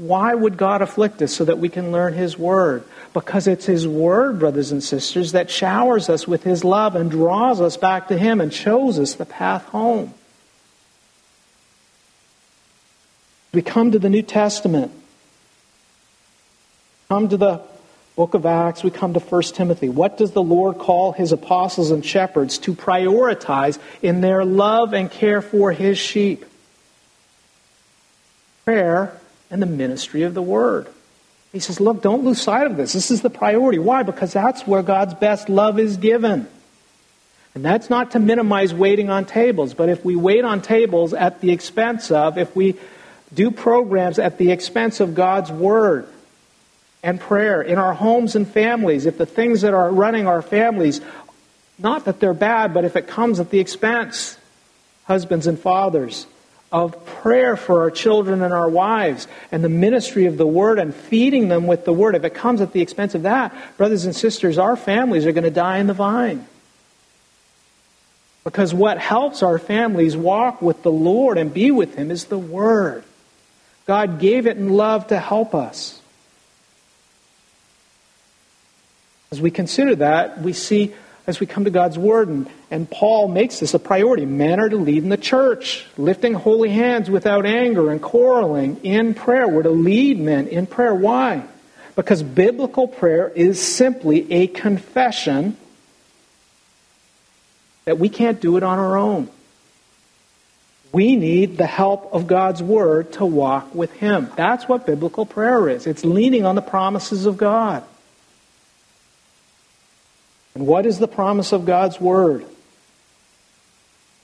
[0.00, 2.84] why would God afflict us so that we can learn his word?
[3.12, 7.60] Because it's his word brothers and sisters that showers us with his love and draws
[7.60, 10.14] us back to him and shows us the path home.
[13.52, 14.90] We come to the New Testament.
[17.10, 17.60] Come to the
[18.20, 19.88] book of Acts, we come to 1 Timothy.
[19.88, 25.10] What does the Lord call his apostles and shepherds to prioritize in their love and
[25.10, 26.44] care for his sheep?
[28.66, 29.18] Prayer
[29.50, 30.86] and the ministry of the word.
[31.50, 32.92] He says, Look, don't lose sight of this.
[32.92, 33.78] This is the priority.
[33.78, 34.02] Why?
[34.02, 36.46] Because that's where God's best love is given.
[37.54, 41.40] And that's not to minimize waiting on tables, but if we wait on tables at
[41.40, 42.76] the expense of, if we
[43.32, 46.06] do programs at the expense of God's Word
[47.02, 49.06] and prayer in our homes and families.
[49.06, 51.00] If the things that are running our families,
[51.78, 54.36] not that they're bad, but if it comes at the expense,
[55.04, 56.26] husbands and fathers,
[56.72, 60.94] of prayer for our children and our wives and the ministry of the Word and
[60.94, 64.14] feeding them with the Word, if it comes at the expense of that, brothers and
[64.14, 66.46] sisters, our families are going to die in the vine.
[68.44, 72.38] Because what helps our families walk with the Lord and be with Him is the
[72.38, 73.04] Word.
[73.86, 75.99] God gave it in love to help us.
[79.32, 80.92] As we consider that, we see
[81.26, 84.26] as we come to God's Word, and, and Paul makes this a priority.
[84.26, 89.14] Men are to lead in the church, lifting holy hands without anger and quarreling in
[89.14, 89.46] prayer.
[89.46, 90.94] We're to lead men in prayer.
[90.94, 91.44] Why?
[91.94, 95.56] Because biblical prayer is simply a confession
[97.84, 99.28] that we can't do it on our own.
[100.92, 104.28] We need the help of God's Word to walk with Him.
[104.34, 105.86] That's what biblical prayer is.
[105.86, 107.84] It's leaning on the promises of God.
[110.54, 112.44] And what is the promise of God's Word?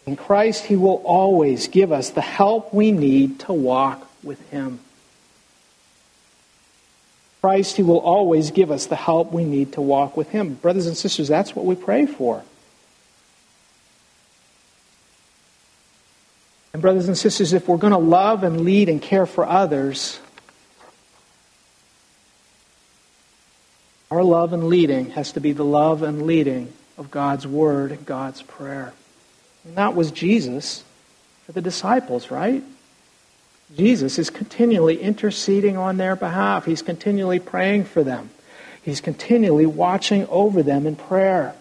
[0.06, 4.80] In Christ, He will always give us the help we need to walk with Him.
[7.40, 10.54] Christ, He will always give us the help we need to walk with Him.
[10.54, 12.42] Brothers and sisters, that's what we pray for.
[16.72, 20.20] And, brothers and sisters, if we're going to love and lead and care for others,
[24.16, 28.06] our love and leading has to be the love and leading of God's Word and
[28.06, 28.94] God's prayer.
[29.64, 30.82] And that was Jesus
[31.44, 32.64] for the disciples, right?
[33.76, 36.64] Jesus is continually interceding on their behalf.
[36.64, 38.30] He's continually praying for them.
[38.82, 41.54] He's continually watching over them in prayer.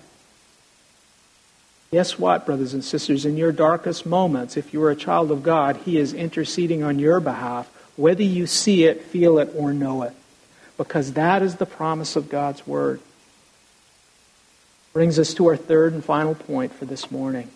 [1.92, 3.26] Guess what, brothers and sisters?
[3.26, 7.00] In your darkest moments, if you are a child of God, He is interceding on
[7.00, 10.14] your behalf, whether you see it, feel it, or know it.
[10.78, 13.00] Because that is the promise of God's Word.
[14.94, 17.50] Brings us to our third and final point for this morning.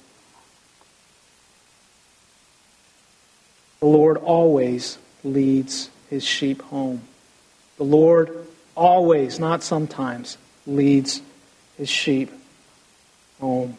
[3.80, 7.02] The Lord always leads His sheep home.
[7.78, 8.46] The Lord
[8.76, 11.22] always, not sometimes, leads
[11.78, 12.32] His sheep
[13.40, 13.78] home.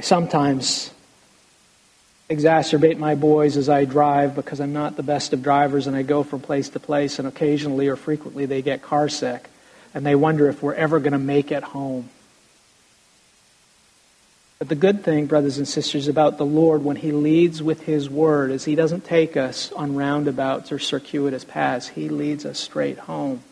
[0.00, 0.90] I sometimes
[2.30, 6.00] exacerbate my boys as I drive because I'm not the best of drivers and I
[6.00, 9.50] go from place to place and occasionally or frequently they get car sick
[9.92, 12.08] and they wonder if we're ever going to make it home.
[14.58, 18.08] But the good thing, brothers and sisters, about the Lord when He leads with His
[18.08, 21.88] Word is He doesn't take us on roundabouts or circuitous paths.
[21.88, 23.42] He leads us straight home.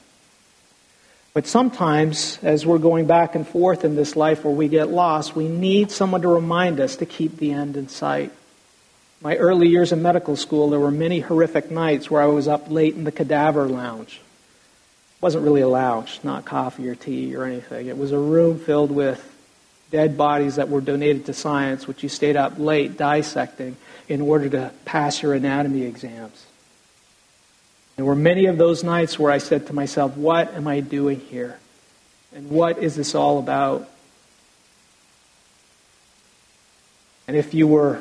[1.39, 5.37] But sometimes, as we're going back and forth in this life where we get lost,
[5.37, 8.33] we need someone to remind us to keep the end in sight.
[9.21, 12.73] My early years in medical school, there were many horrific nights where I was up
[12.73, 14.15] late in the cadaver lounge.
[14.17, 17.87] It wasn't really a lounge, not coffee or tea or anything.
[17.87, 19.25] It was a room filled with
[19.93, 23.77] dead bodies that were donated to science, which you stayed up late dissecting
[24.09, 26.48] in order to pass your anatomy exams.
[27.99, 31.19] There were many of those nights where I said to myself, What am I doing
[31.19, 31.59] here?
[32.33, 33.91] And what is this all about?
[37.27, 38.01] And if you were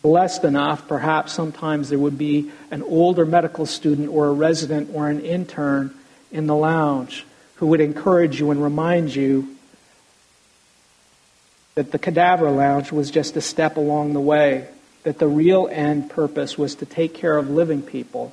[0.00, 5.10] blessed enough, perhaps sometimes there would be an older medical student or a resident or
[5.10, 5.94] an intern
[6.32, 7.26] in the lounge
[7.56, 9.54] who would encourage you and remind you
[11.74, 14.66] that the cadaver lounge was just a step along the way,
[15.02, 18.32] that the real end purpose was to take care of living people,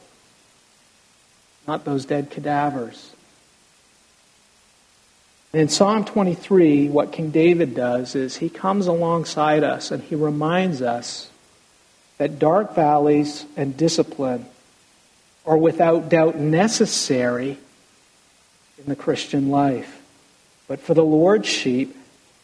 [1.67, 3.13] not those dead cadavers.
[5.53, 10.81] In Psalm 23, what King David does is he comes alongside us and he reminds
[10.81, 11.29] us
[12.17, 14.45] that dark valleys and discipline
[15.45, 17.57] are without doubt necessary
[18.77, 20.01] in the Christian life.
[20.67, 21.95] But for the Lord's sheep,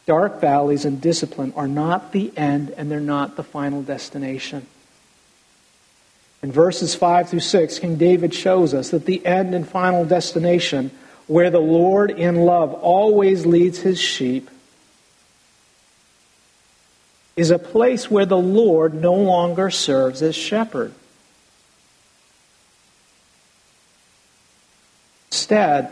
[0.05, 4.65] dark valleys and discipline are not the end and they're not the final destination.
[6.41, 10.91] In verses 5 through 6, King David shows us that the end and final destination
[11.27, 14.49] where the Lord in love always leads his sheep,
[17.35, 20.93] is a place where the Lord no longer serves as shepherd.
[25.31, 25.91] Instead,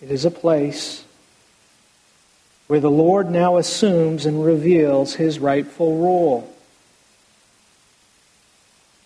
[0.00, 1.03] it is a place
[2.74, 6.52] where the Lord now assumes and reveals his rightful role.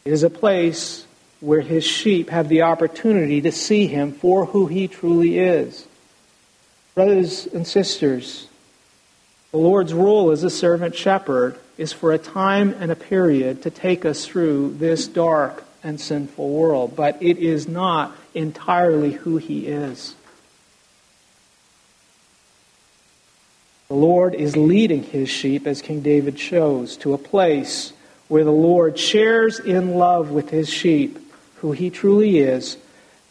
[0.06, 1.06] It is a place
[1.40, 5.86] where his sheep have the opportunity to see him for who he truly is.
[6.94, 8.48] Brothers and sisters,
[9.50, 13.70] the Lord's role as a servant shepherd is for a time and a period to
[13.70, 19.66] take us through this dark and sinful world, but it is not entirely who he
[19.66, 20.14] is.
[23.88, 27.94] The Lord is leading his sheep, as King David shows, to a place
[28.28, 31.18] where the Lord shares in love with his sheep.
[31.62, 32.76] Who he truly is,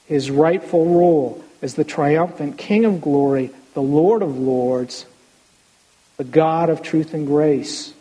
[0.08, 5.06] his rightful role as the triumphant King of glory, the Lord of lords,
[6.18, 7.94] the God of truth and grace,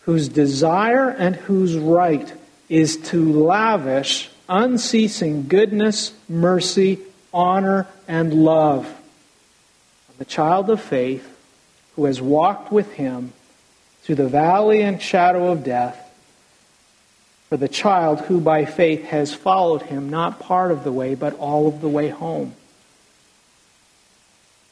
[0.00, 2.32] whose desire and whose right
[2.68, 6.98] is to lavish unceasing goodness, mercy,
[7.32, 11.34] honor, and love on the child of faith
[11.96, 13.32] who has walked with him
[14.02, 16.02] through the valley and shadow of death
[17.48, 21.34] for the child who by faith has followed him, not part of the way, but
[21.38, 22.54] all of the way home.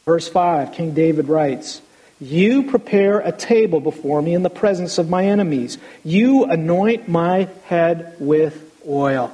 [0.04, 1.80] Verse 5, King David writes,
[2.20, 5.78] You prepare a table before me in the presence of my enemies.
[6.04, 9.32] You anoint my head with oil.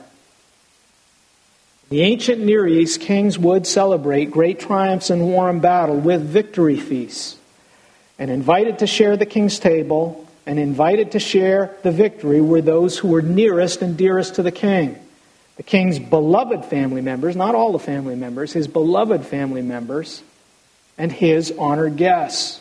[1.88, 6.78] The ancient Near East, kings would celebrate great triumphs in war and battle with victory
[6.78, 7.36] feasts.
[8.20, 12.98] And invited to share the king's table, and invited to share the victory were those
[12.98, 14.96] who were nearest and dearest to the king.
[15.56, 20.22] The king's beloved family members, not all the family members, his beloved family members,
[20.96, 22.60] and his honored guests.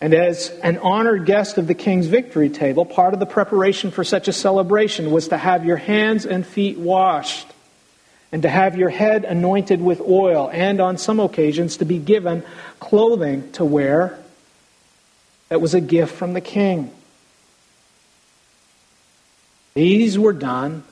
[0.00, 4.04] And as an honored guest of the king's victory table, part of the preparation for
[4.04, 7.46] such a celebration was to have your hands and feet washed,
[8.32, 12.42] and to have your head anointed with oil, and on some occasions to be given
[12.80, 14.18] clothing to wear
[15.48, 16.90] that was a gift from the king.
[19.74, 20.82] These were done,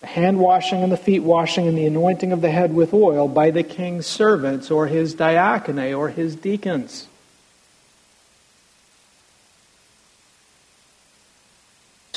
[0.00, 3.26] the hand washing and the feet washing and the anointing of the head with oil,
[3.26, 7.07] by the king's servants or his diaconate or his deacons.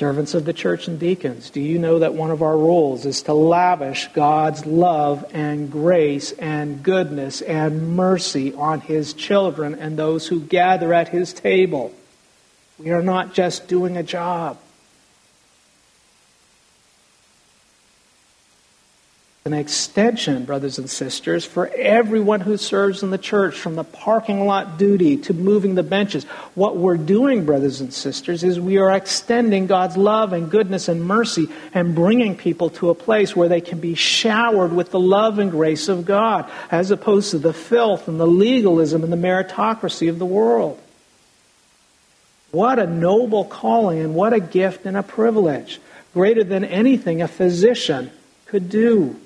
[0.01, 3.21] Servants of the church and deacons, do you know that one of our roles is
[3.21, 10.25] to lavish God's love and grace and goodness and mercy on His children and those
[10.25, 11.93] who gather at His table?
[12.79, 14.57] We are not just doing a job.
[19.53, 24.45] An extension, brothers and sisters, for everyone who serves in the church, from the parking
[24.45, 26.23] lot duty to moving the benches.
[26.55, 31.03] What we're doing, brothers and sisters, is we are extending God's love and goodness and
[31.03, 35.39] mercy and bringing people to a place where they can be showered with the love
[35.39, 40.09] and grace of God, as opposed to the filth and the legalism and the meritocracy
[40.09, 40.79] of the world.
[42.51, 45.79] What a noble calling and what a gift and a privilege.
[46.13, 48.11] Greater than anything a physician
[48.45, 49.17] could do.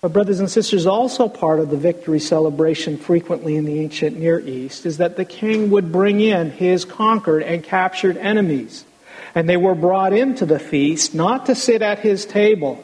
[0.00, 4.40] But, brothers and sisters, also part of the victory celebration frequently in the ancient Near
[4.40, 8.86] East is that the king would bring in his conquered and captured enemies.
[9.34, 12.82] And they were brought into the feast not to sit at his table,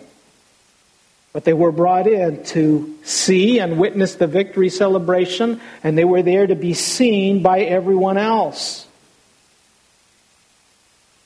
[1.33, 6.23] but they were brought in to see and witness the victory celebration, and they were
[6.23, 8.87] there to be seen by everyone else.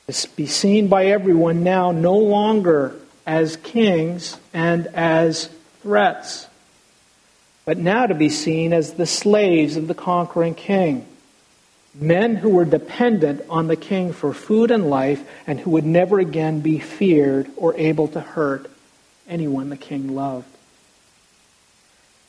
[0.07, 2.95] To be seen by everyone now no longer
[3.26, 5.49] as kings and as
[5.82, 6.46] threats,
[7.64, 11.06] but now to be seen as the slaves of the conquering king.
[11.94, 16.20] Men who were dependent on the king for food and life and who would never
[16.20, 18.70] again be feared or able to hurt
[19.28, 20.46] anyone the king loved.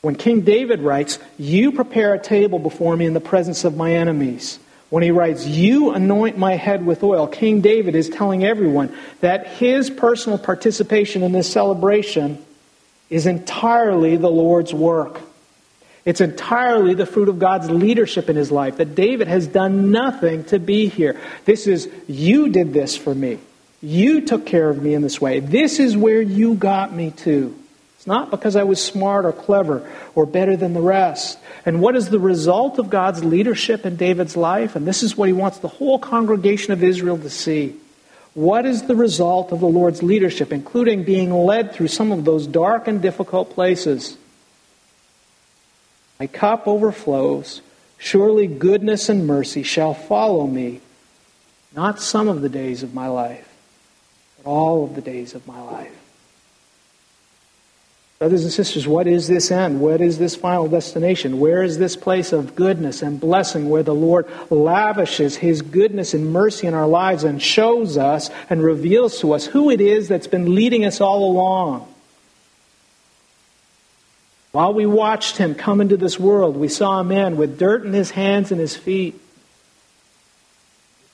[0.00, 3.94] When King David writes, You prepare a table before me in the presence of my
[3.94, 4.58] enemies.
[4.90, 9.46] When he writes, You anoint my head with oil, King David is telling everyone that
[9.46, 12.44] his personal participation in this celebration
[13.12, 15.20] is entirely the Lord's work.
[16.06, 20.44] It's entirely the fruit of God's leadership in his life, that David has done nothing
[20.44, 21.20] to be here.
[21.44, 23.38] This is, you did this for me.
[23.82, 25.40] You took care of me in this way.
[25.40, 27.54] This is where you got me to.
[27.96, 31.38] It's not because I was smart or clever or better than the rest.
[31.66, 34.74] And what is the result of God's leadership in David's life?
[34.74, 37.76] And this is what he wants the whole congregation of Israel to see.
[38.34, 42.46] What is the result of the Lord's leadership, including being led through some of those
[42.46, 44.16] dark and difficult places?
[46.18, 47.60] My cup overflows.
[47.98, 50.80] Surely goodness and mercy shall follow me,
[51.74, 53.48] not some of the days of my life,
[54.36, 56.01] but all of the days of my life.
[58.22, 59.80] Brothers and sisters, what is this end?
[59.80, 61.40] What is this final destination?
[61.40, 66.32] Where is this place of goodness and blessing where the Lord lavishes His goodness and
[66.32, 70.28] mercy in our lives and shows us and reveals to us who it is that's
[70.28, 71.92] been leading us all along?
[74.52, 77.92] While we watched him come into this world, we saw a man with dirt in
[77.92, 79.20] his hands and his feet.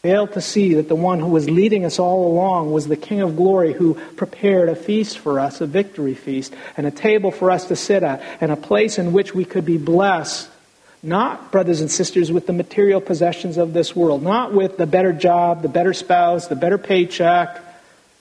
[0.08, 3.20] Failed to see that the one who was leading us all along was the King
[3.20, 7.50] of glory who prepared a feast for us, a victory feast, and a table for
[7.50, 10.48] us to sit at, and a place in which we could be blessed.
[11.02, 15.12] Not, brothers and sisters, with the material possessions of this world, not with the better
[15.12, 17.60] job, the better spouse, the better paycheck,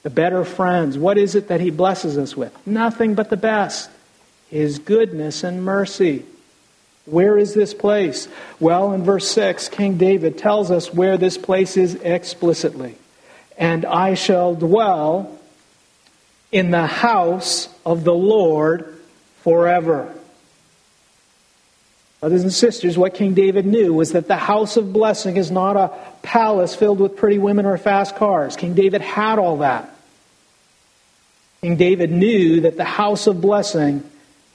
[0.03, 0.97] the better friends.
[0.97, 2.51] What is it that he blesses us with?
[2.67, 3.89] Nothing but the best.
[4.49, 6.25] His goodness and mercy.
[7.07, 8.27] Where is this place?
[8.59, 12.95] Well, in verse 6, King David tells us where this place is explicitly.
[13.57, 15.39] And I shall dwell
[16.51, 18.99] in the house of the Lord
[19.41, 20.13] forever.
[22.19, 25.77] Brothers and sisters, what King David knew was that the house of blessing is not
[25.77, 28.57] a palace filled with pretty women or fast cars.
[28.57, 29.95] King David had all that.
[31.61, 34.03] King David knew that the house of blessing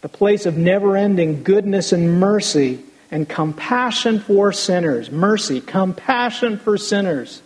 [0.02, 2.80] the place of never ending goodness and mercy
[3.10, 5.10] and compassion for sinners.
[5.10, 7.40] Mercy, compassion for sinners.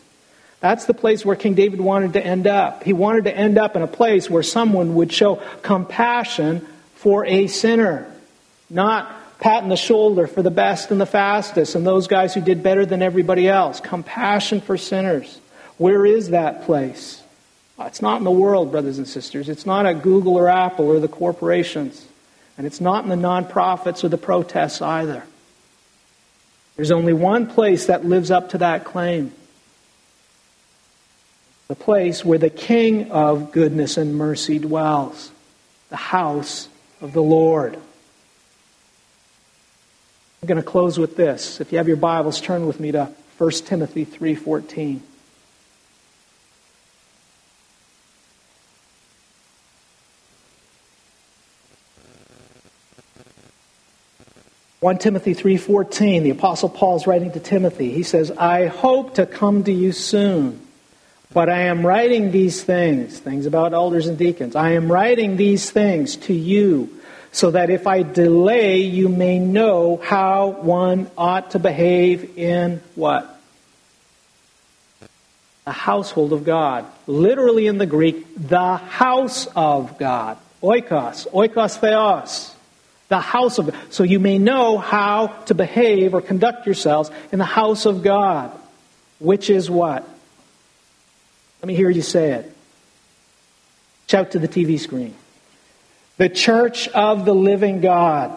[0.61, 2.82] That's the place where King David wanted to end up.
[2.82, 7.46] He wanted to end up in a place where someone would show compassion for a
[7.46, 8.11] sinner,
[8.70, 12.62] not patting the shoulder for the best and the fastest and those guys who did
[12.62, 13.80] better than everybody else.
[13.80, 15.40] Compassion for sinners.
[15.76, 17.22] Where is that place?
[17.78, 19.50] It's not in the world, brothers and sisters.
[19.50, 22.07] It's not at Google or Apple or the corporations.
[22.57, 25.24] And it's not in the nonprofits or the protests either.
[26.76, 29.32] There's only one place that lives up to that claim
[31.68, 35.32] the place where the King of goodness and mercy dwells,
[35.88, 36.68] the house
[37.00, 37.74] of the Lord.
[40.42, 41.61] I'm going to close with this.
[41.61, 45.00] If you have your Bibles, turn with me to 1 Timothy 3:14.
[54.87, 57.91] 1 Timothy 3:14 the apostle Paul is writing to Timothy.
[57.91, 60.61] He says I hope to come to you soon
[61.34, 65.72] but I am writing these things things about elders and deacons I am writing these
[65.72, 66.89] things to you
[67.32, 73.41] so that if I delay you may know how one ought to behave in what?
[75.64, 82.53] The household of God literally in the Greek the house of God oikos oikos theos
[83.09, 83.76] the house of God.
[83.90, 88.50] So you may know how to behave or conduct yourselves in the house of God,
[89.18, 90.09] which is what?
[91.61, 92.52] Let me hear you say it.
[94.09, 95.14] Shout to the TV screen.
[96.16, 98.32] The church of the living God,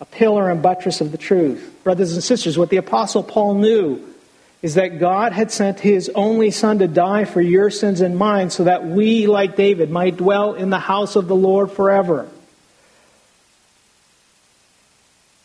[0.00, 1.80] a pillar and buttress of the truth.
[1.84, 4.02] Brothers and sisters, what the Apostle Paul knew
[4.62, 8.50] is that God had sent his only Son to die for your sins and mine
[8.50, 12.28] so that we, like David, might dwell in the house of the Lord forever.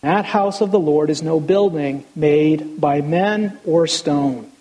[0.02, 4.52] That house of the Lord is no building made by men or stone.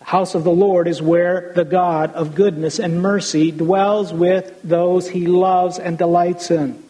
[0.00, 4.60] The house of the Lord is where the God of goodness and mercy dwells with
[4.62, 6.82] those he loves and delights in.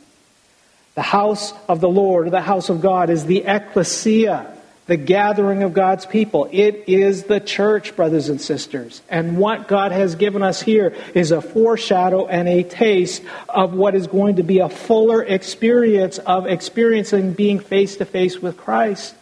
[0.96, 4.55] The house of the Lord, the house of God, is the ecclesia,
[4.86, 6.48] the gathering of God's people.
[6.52, 9.02] It is the church, brothers and sisters.
[9.08, 13.94] And what God has given us here is a foreshadow and a taste of what
[13.94, 19.14] is going to be a fuller experience of experiencing being face to face with Christ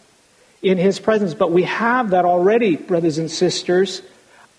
[0.61, 1.33] in His presence.
[1.33, 4.03] But we have that already, brothers and sisters,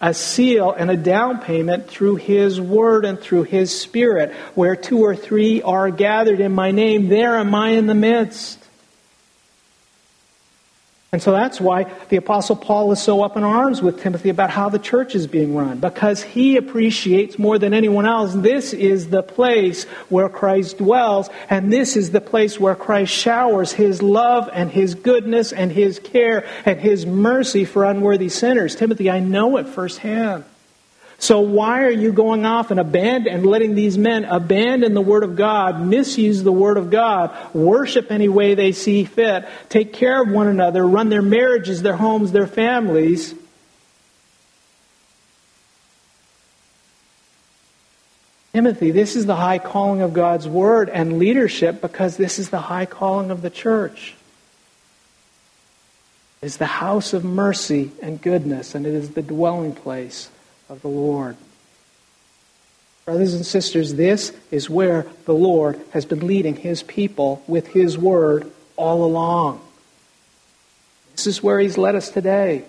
[0.00, 4.32] a seal and a down payment through His Word and through His Spirit.
[4.57, 8.59] Where two or three are gathered in my name, there am I in the midst.
[11.16, 14.50] And so that's why the Apostle Paul is so up in arms with Timothy about
[14.50, 19.08] how the church is being run, because he appreciates more than anyone else this is
[19.08, 24.50] the place where Christ dwells, and this is the place where Christ showers his love
[24.52, 28.76] and his goodness and his care and his mercy for unworthy sinners.
[28.76, 30.44] Timothy, I know it firsthand.
[31.18, 35.24] So why are you going off and abandon and letting these men abandon the Word
[35.24, 40.22] of God, misuse the Word of God, worship any way they see fit, take care
[40.22, 43.34] of one another, run their marriages, their homes, their families?
[48.52, 52.60] Timothy, this is the high calling of God's Word and leadership because this is the
[52.60, 54.14] high calling of the church.
[56.42, 60.28] It is the house of mercy and goodness, and it is the dwelling place
[60.68, 61.36] of the Lord.
[63.04, 67.96] Brothers and sisters, this is where the Lord has been leading his people with his
[67.96, 69.60] word all along.
[71.14, 72.64] This is where he's led us today.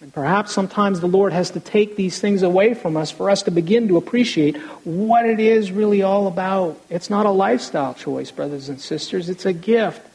[0.00, 3.44] And perhaps sometimes the Lord has to take these things away from us for us
[3.44, 6.78] to begin to appreciate what it is really all about.
[6.90, 9.30] It's not a lifestyle choice, brothers and sisters.
[9.30, 10.06] It's a gift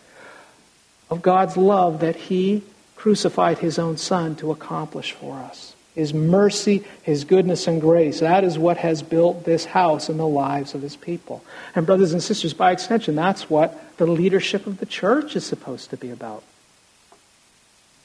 [1.10, 2.62] of God's love that he
[2.95, 5.71] crucified his own son to accomplish for us.
[6.02, 8.22] His mercy, His goodness, and grace.
[8.22, 11.43] That is what has built this house in the lives of His people.
[11.76, 15.91] And, brothers and sisters, by extension, that's what the leadership of the church is supposed
[15.91, 16.43] to be about.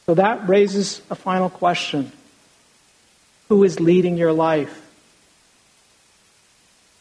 [0.04, 2.12] So that raises a final question
[3.48, 4.82] Who is leading your life?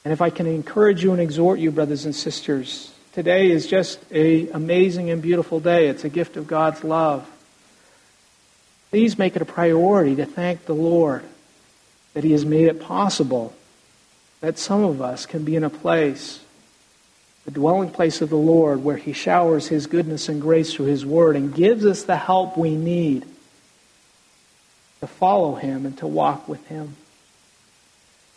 [0.05, 3.99] And if I can encourage you and exhort you, brothers and sisters, today is just
[4.13, 5.87] an amazing and beautiful day.
[5.87, 7.29] It's a gift of God's love.
[8.95, 11.25] Please make it a priority to thank the Lord
[12.13, 13.53] that He has made it possible
[14.39, 16.39] that some of us can be in a place,
[17.43, 21.05] the dwelling place of the Lord, where He showers His goodness and grace through His
[21.05, 23.25] Word and gives us the help we need
[25.01, 26.95] to follow Him and to walk with Him.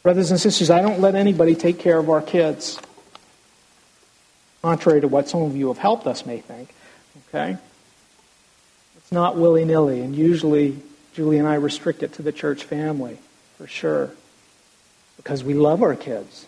[0.02, 2.80] Brothers and sisters, I don't let anybody take care of our kids,
[4.62, 6.74] contrary to what some of you have helped us may think.
[7.28, 7.58] Okay?
[9.08, 10.82] It's not willy nilly, and usually
[11.14, 13.16] Julie and I restrict it to the church family,
[13.56, 14.10] for sure,
[15.16, 16.44] because we love our kids.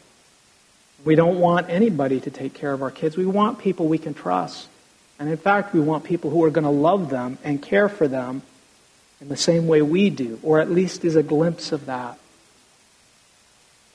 [1.03, 3.17] We don't want anybody to take care of our kids.
[3.17, 4.69] We want people we can trust.
[5.19, 8.07] And in fact, we want people who are going to love them and care for
[8.07, 8.43] them
[9.23, 12.19] in the same way we do, or at least is a glimpse of that.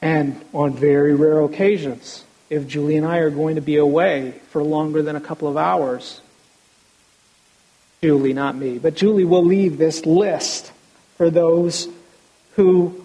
[0.01, 4.63] And on very rare occasions, if Julie and I are going to be away for
[4.63, 6.19] longer than a couple of hours,
[8.05, 8.77] Julie, not me.
[8.77, 10.71] But Julie will leave this list
[11.17, 11.87] for those
[12.55, 13.03] who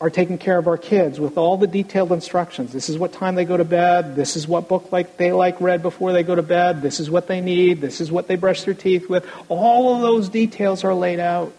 [0.00, 2.72] are taking care of our kids with all the detailed instructions.
[2.72, 4.16] This is what time they go to bed.
[4.16, 6.82] This is what book like they like read before they go to bed.
[6.82, 7.80] This is what they need.
[7.80, 9.24] This is what they brush their teeth with.
[9.48, 11.52] All of those details are laid out.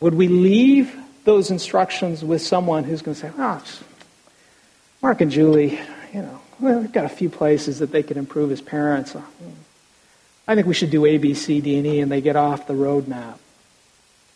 [0.00, 3.62] Would we leave those instructions with someone who's going to say, "Oh,
[5.02, 5.78] Mark and Julie,
[6.14, 9.14] you know, well, we've got a few places that they could improve as parents.
[10.46, 12.66] I think we should do A, B, C, D, and E, and they get off
[12.66, 13.38] the roadmap.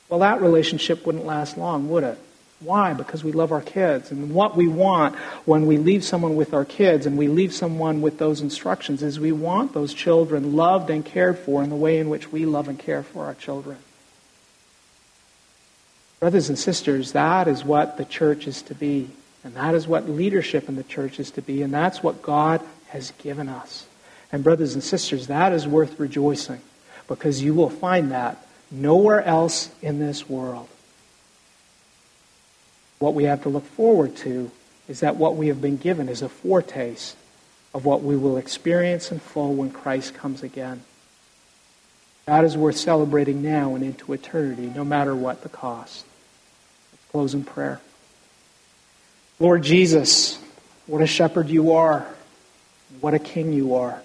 [0.08, 2.18] Well, that relationship wouldn't last long, would it?
[2.60, 2.92] Why?
[2.92, 4.10] Because we love our kids.
[4.10, 8.00] And what we want when we leave someone with our kids and we leave someone
[8.00, 11.98] with those instructions is we want those children loved and cared for in the way
[11.98, 13.78] in which we love and care for our children.
[16.18, 19.10] Brothers and sisters, that is what the church is to be.
[19.44, 21.62] And that is what leadership in the church is to be.
[21.62, 23.86] And that's what God has given us.
[24.30, 26.60] And, brothers and sisters, that is worth rejoicing
[27.06, 30.68] because you will find that nowhere else in this world.
[32.98, 34.50] What we have to look forward to
[34.88, 37.16] is that what we have been given is a foretaste
[37.72, 40.82] of what we will experience in full when Christ comes again.
[42.26, 46.04] That is worth celebrating now and into eternity, no matter what the cost.
[46.92, 47.80] Let's close in prayer.
[49.38, 50.38] Lord Jesus,
[50.86, 52.06] what a shepherd you are.
[53.00, 54.02] What a king you are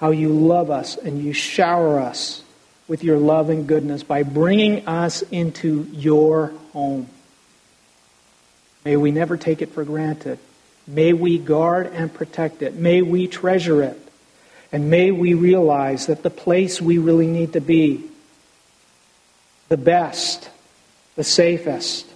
[0.00, 2.42] how you love us and you shower us
[2.88, 7.06] with your love and goodness by bringing us into your home.
[8.82, 10.38] May we never take it for granted.
[10.86, 12.74] May we guard and protect it.
[12.74, 13.98] May we treasure it.
[14.72, 18.02] And may we realize that the place we really need to be,
[19.68, 20.48] the best,
[21.14, 22.06] the safest,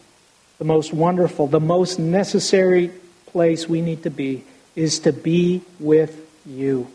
[0.56, 2.90] the most wonderful, the most necessary
[3.26, 4.42] place we need to be,
[4.74, 6.88] is to be with you.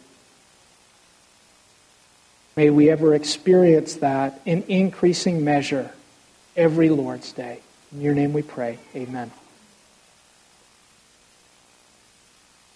[2.59, 5.91] May we ever experience that in increasing measure
[6.57, 7.61] every Lord's Day.
[7.93, 8.79] In your name we pray.
[8.93, 9.31] Amen.